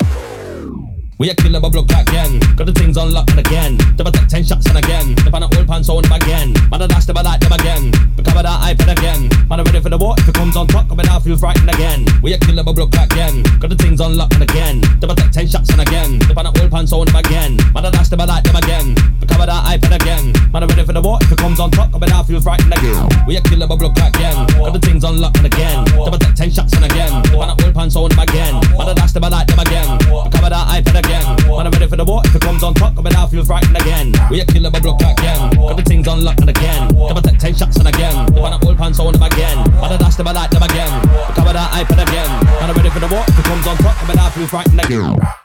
We 1.19 1.29
a 1.29 1.35
killer 1.35 1.61
bubble 1.61 1.85
clock 1.85 2.09
again. 2.09 2.41
Got 2.57 2.67
the 2.67 2.73
things 2.73 2.97
unlocked 2.97 3.37
again. 3.37 3.77
Double 3.97 4.11
take 4.11 4.29
ten 4.29 4.45
shots 4.45 4.67
and 4.67 4.79
again. 4.79 5.15
The 5.17 5.31
pan 5.31 5.43
old 5.43 5.67
pants 5.67 5.89
on 5.91 6.05
again. 6.11 6.55
Man, 6.71 6.81
I 6.81 6.87
dash 6.87 7.09
I 7.11 7.21
like 7.21 7.41
them 7.41 7.53
again. 7.53 7.93
We 8.31 8.35
cover 8.35 8.47
that 8.47 8.63
iPad 8.63 8.93
again. 8.95 9.49
Man, 9.49 9.59
I'm 9.59 9.67
ready 9.67 9.81
for 9.81 9.89
the 9.89 9.99
war. 9.99 10.15
If 10.19 10.29
it 10.29 10.35
comes 10.35 10.55
on 10.55 10.69
top, 10.69 10.89
coming 10.89 11.09
out, 11.09 11.25
feel 11.25 11.37
frightened 11.37 11.69
again. 11.69 12.07
We 12.23 12.33
a 12.33 12.39
killer 12.39 12.63
bubble 12.63 12.87
clock 12.87 13.11
again. 13.11 13.43
Got 13.59 13.71
the 13.71 13.77
things 13.77 13.99
unlocked 13.99 14.41
again. 14.41 14.81
Double 15.01 15.17
take 15.17 15.33
ten 15.33 15.49
shots 15.49 15.71
and 15.71 15.81
again. 15.81 16.21
The 16.21 16.35
pan 16.35 16.47
old 16.47 16.71
pants 16.71 16.93
on 16.93 17.07
them 17.07 17.17
again. 17.17 17.57
Man, 17.75 17.87
I 17.87 17.91
dash 17.91 18.09
them, 18.09 18.21
I 18.21 18.27
like 18.27 18.45
them 18.45 18.55
again. 18.55 18.95
Cover 19.31 19.47
that 19.47 19.63
iPad 19.71 19.95
again. 20.03 20.35
Man, 20.53 20.63
I'm 20.63 20.69
ready 20.69 20.85
for 20.85 20.93
the 20.93 21.01
war. 21.01 21.19
If 21.23 21.33
it 21.33 21.39
comes 21.39 21.61
on 21.61 21.71
top, 21.71 21.93
coming 21.93 22.11
out, 22.11 22.27
feel 22.27 22.41
frightened 22.41 22.75
again. 22.75 23.07
We 23.27 23.37
a 23.37 23.41
killer 23.41 23.67
bubble 23.67 23.91
clock 23.95 24.11
again. 24.15 24.35
Got 24.59 24.75
the 24.75 24.83
things 24.83 25.05
unlocked 25.05 25.45
again. 25.45 25.85
Double 25.95 26.19
take 26.19 26.35
ten 26.35 26.51
shots 26.51 26.75
and 26.75 26.85
again. 26.85 27.23
The 27.23 27.39
pan 27.39 27.55
old 27.55 27.75
pants 27.75 27.97
on 27.97 28.11
them 28.11 28.19
again. 28.19 28.55
Man, 28.75 28.89
I 28.91 28.95
dash 28.95 29.13
them, 29.13 29.25
I 29.25 29.29
like 29.29 29.47
them 29.47 29.61
again. 29.61 29.87
Cover 30.35 30.51
that 30.51 30.67
iPad 30.75 30.99
again. 30.99 31.25
Man, 31.47 31.67
I'm 31.67 31.73
ready 31.73 31.87
for 31.87 31.97
the 31.97 32.05
war. 32.05 32.23
If 32.25 32.35
it 32.35 32.43
comes 32.43 32.63
on 32.63 32.75
top, 32.75 32.97
coming 32.97 33.15
out, 33.15 33.31
feel 33.31 33.45
frightened 33.45 33.77
again. 33.77 34.13
We 34.31 34.41
a 34.41 34.45
killer 34.45 34.71
bubble 34.71 34.97
clock 34.99 35.19
again. 35.19 35.55
Got 35.55 35.77
the 35.77 35.85
things 35.87 36.07
unlocked 36.07 36.49
again. 36.49 36.89
Double 36.91 37.23
take 37.23 37.39
ten 37.39 37.55
shots 37.55 37.77
and 37.79 37.89
again. 37.89 38.27
The 38.35 38.41
pan 38.43 38.59
old 38.67 38.77
pants 38.77 38.99
on 38.99 39.13
them 39.13 39.23
again. 39.23 39.57
Man, 39.79 39.93
I 39.93 39.97
dash 39.97 40.17
them, 40.17 40.29
I 40.29 40.33
like 40.33 40.51
them 40.51 40.63
again. 40.63 40.91
Cover 41.39 41.55
that 41.55 41.71
iPad 41.79 42.03
again. 42.03 42.31
Man, 42.59 42.71
I'm 42.71 42.77
ready 42.77 42.91
for 42.91 43.01
the 43.01 43.09
war. 43.09 43.25
If 43.29 43.39
it 43.39 43.45
comes 43.47 43.67
on 43.67 43.77
top, 43.79 43.97
coming 43.97 44.19
out, 44.19 44.33
feel 44.33 44.47
frightened 44.47 44.81
again. 44.83 45.40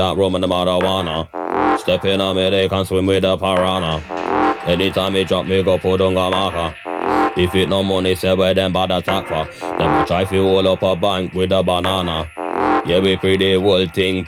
That 0.00 0.16
rum 0.16 0.32
the 0.32 0.46
marijuana. 0.46 1.28
Step 1.78 2.04
in 2.06 2.22
on 2.22 2.34
me, 2.34 2.48
they 2.48 2.68
can 2.70 2.86
swim 2.86 3.04
with 3.04 3.22
the 3.22 3.36
piranha. 3.36 4.02
Anytime 4.66 5.12
me 5.12 5.24
drop 5.24 5.44
me 5.46 5.62
go 5.62 5.78
put 5.78 6.00
on 6.00 6.16
a 6.16 6.30
marker. 6.30 6.74
If 7.36 7.54
it 7.54 7.68
no 7.68 7.82
money, 7.82 8.14
say 8.14 8.34
where 8.34 8.54
them 8.54 8.72
bad 8.72 8.90
attack 8.90 9.26
for. 9.28 9.44
Them 9.76 10.02
a 10.02 10.06
try 10.06 10.24
fi 10.24 10.36
hold 10.36 10.66
up 10.66 10.82
a 10.82 10.96
bank 10.96 11.34
with 11.34 11.52
a 11.52 11.62
banana. 11.62 12.30
Yeah, 12.86 13.00
we 13.00 13.16
pretty 13.18 13.54
whole 13.60 13.86
thing. 13.88 14.26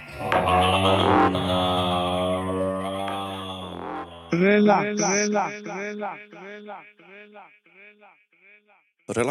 Relax 4.32 5.00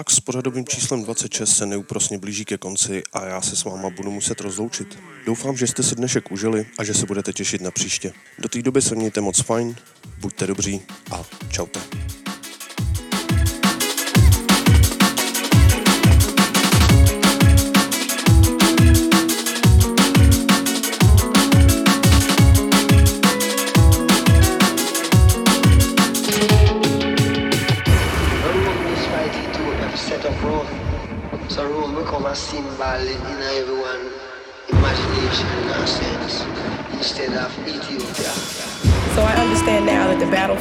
s 0.10 0.20
pořadovým 0.20 0.66
číslem 0.66 1.04
26 1.04 1.58
se 1.58 1.66
neúprosně 1.66 2.18
blíží 2.18 2.46
ke 2.46 2.58
konci 2.58 3.04
a 3.14 3.26
já 3.26 3.42
se 3.42 3.56
s 3.56 3.64
váma 3.64 3.90
budu 3.90 4.12
muset 4.12 4.42
rozloučit. 4.42 5.00
Doufám, 5.26 5.58
že 5.58 5.68
jste 5.68 5.84
si 5.84 5.96
dnešek 5.96 6.32
užili 6.32 6.66
a 6.78 6.84
že 6.84 6.94
se 6.94 7.06
budete 7.06 7.34
těšit 7.34 7.62
na 7.62 7.72
příště. 7.72 8.14
Do 8.40 8.50
té 8.50 8.62
doby 8.62 8.82
se 8.82 8.96
mějte 8.96 9.22
moc 9.22 9.42
fajn, 9.42 9.76
buďte 10.20 10.48
dobří 10.48 10.82
a 11.12 11.24
čaute. 11.50 12.11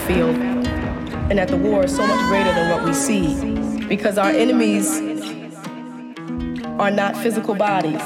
Battlefield 0.01 0.37
and 1.31 1.39
that 1.39 1.49
the 1.49 1.57
war 1.57 1.85
is 1.85 1.95
so 1.95 2.07
much 2.07 2.21
greater 2.29 2.53
than 2.53 2.71
what 2.71 2.85
we 2.85 2.93
see 2.93 3.87
because 3.87 4.19
our 4.19 4.31
enemies 4.31 4.99
are 6.79 6.91
not 6.91 7.17
physical 7.17 7.55
bodies. 7.55 8.01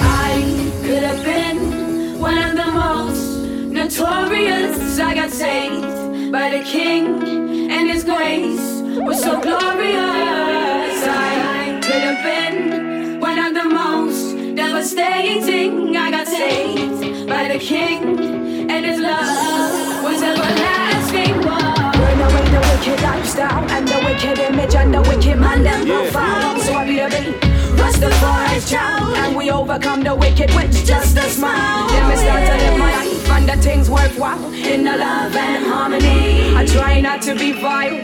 I 0.00 0.72
could 0.82 1.02
have 1.02 1.24
been 1.24 2.18
one 2.18 2.38
of 2.38 2.56
the 2.56 2.70
most 2.72 3.46
notorious. 3.70 4.98
I 4.98 5.14
got 5.14 5.30
saved 5.30 6.32
by 6.32 6.50
the 6.50 6.64
King, 6.64 7.70
and 7.70 7.88
His 7.88 8.04
grace 8.04 8.80
was 9.06 9.22
so 9.22 9.40
glorious. 9.40 11.04
I 11.06 11.80
could 11.82 12.02
have 12.02 12.22
been 12.24 13.20
one 13.20 13.38
of 13.38 13.54
the 13.54 13.64
most 13.64 14.56
devastating. 14.56 15.96
I 15.96 16.10
got 16.10 16.26
saved 16.26 17.28
by 17.28 17.48
the 17.48 17.58
King, 17.58 18.70
and 18.70 18.86
His 18.86 19.00
love 19.00 19.69
was 20.02 20.22
everlasting. 20.22 21.34
War. 21.44 21.92
Burn 21.92 22.20
away 22.26 22.46
the 22.54 22.60
wicked 22.70 23.02
lifestyle 23.02 23.64
and 23.70 23.86
the 23.86 23.98
wicked 24.04 24.38
image 24.38 24.74
and 24.74 24.94
the 24.94 25.02
wicked 25.02 25.38
man 25.38 25.62
them 25.62 25.86
profile. 25.86 26.58
So 26.60 26.74
I 26.74 26.84
be 26.86 26.98
a 27.00 27.08
big 27.08 27.34
Rastafari's 27.78 28.70
child, 28.70 29.16
and 29.16 29.36
we 29.36 29.50
overcome 29.50 30.02
the 30.02 30.14
wicked 30.14 30.54
with 30.54 30.72
just 30.86 31.16
a 31.16 31.28
smile. 31.30 31.86
Let 31.88 32.08
me 32.08 32.16
start 32.16 32.46
to 32.46 32.56
live 32.64 32.78
my 32.78 32.92
life 32.92 33.30
and 33.30 33.48
the 33.48 33.56
things 33.56 33.88
worthwhile 33.88 34.52
in 34.52 34.84
the 34.84 34.96
love 34.96 35.34
and 35.36 35.64
harmony. 35.66 36.54
I 36.56 36.66
try 36.66 37.00
not 37.00 37.22
to 37.22 37.34
be 37.34 37.52
vile, 37.52 37.98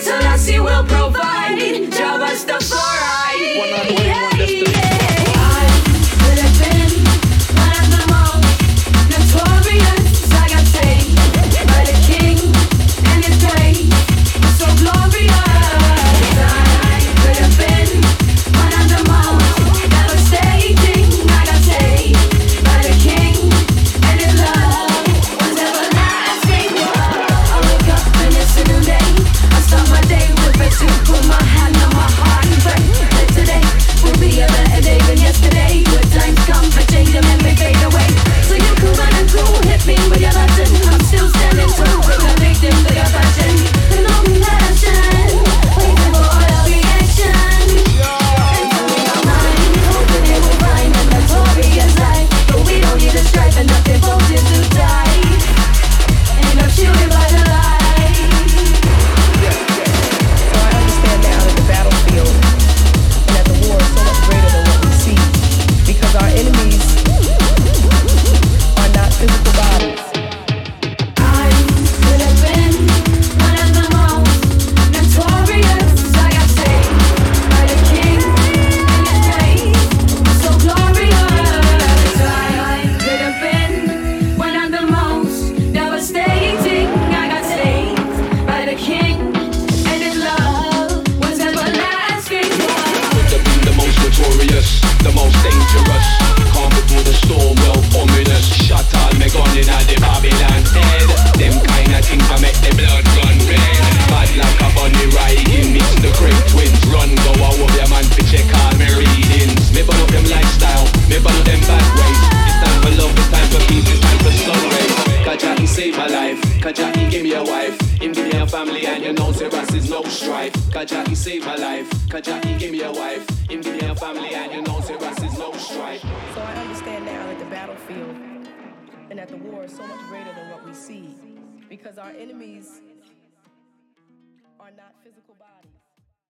so 0.00 0.14
will 0.62 0.84
provide. 0.84 1.36
Jah 1.92 2.18
Rastafari. 2.18 3.36
I 4.38 4.55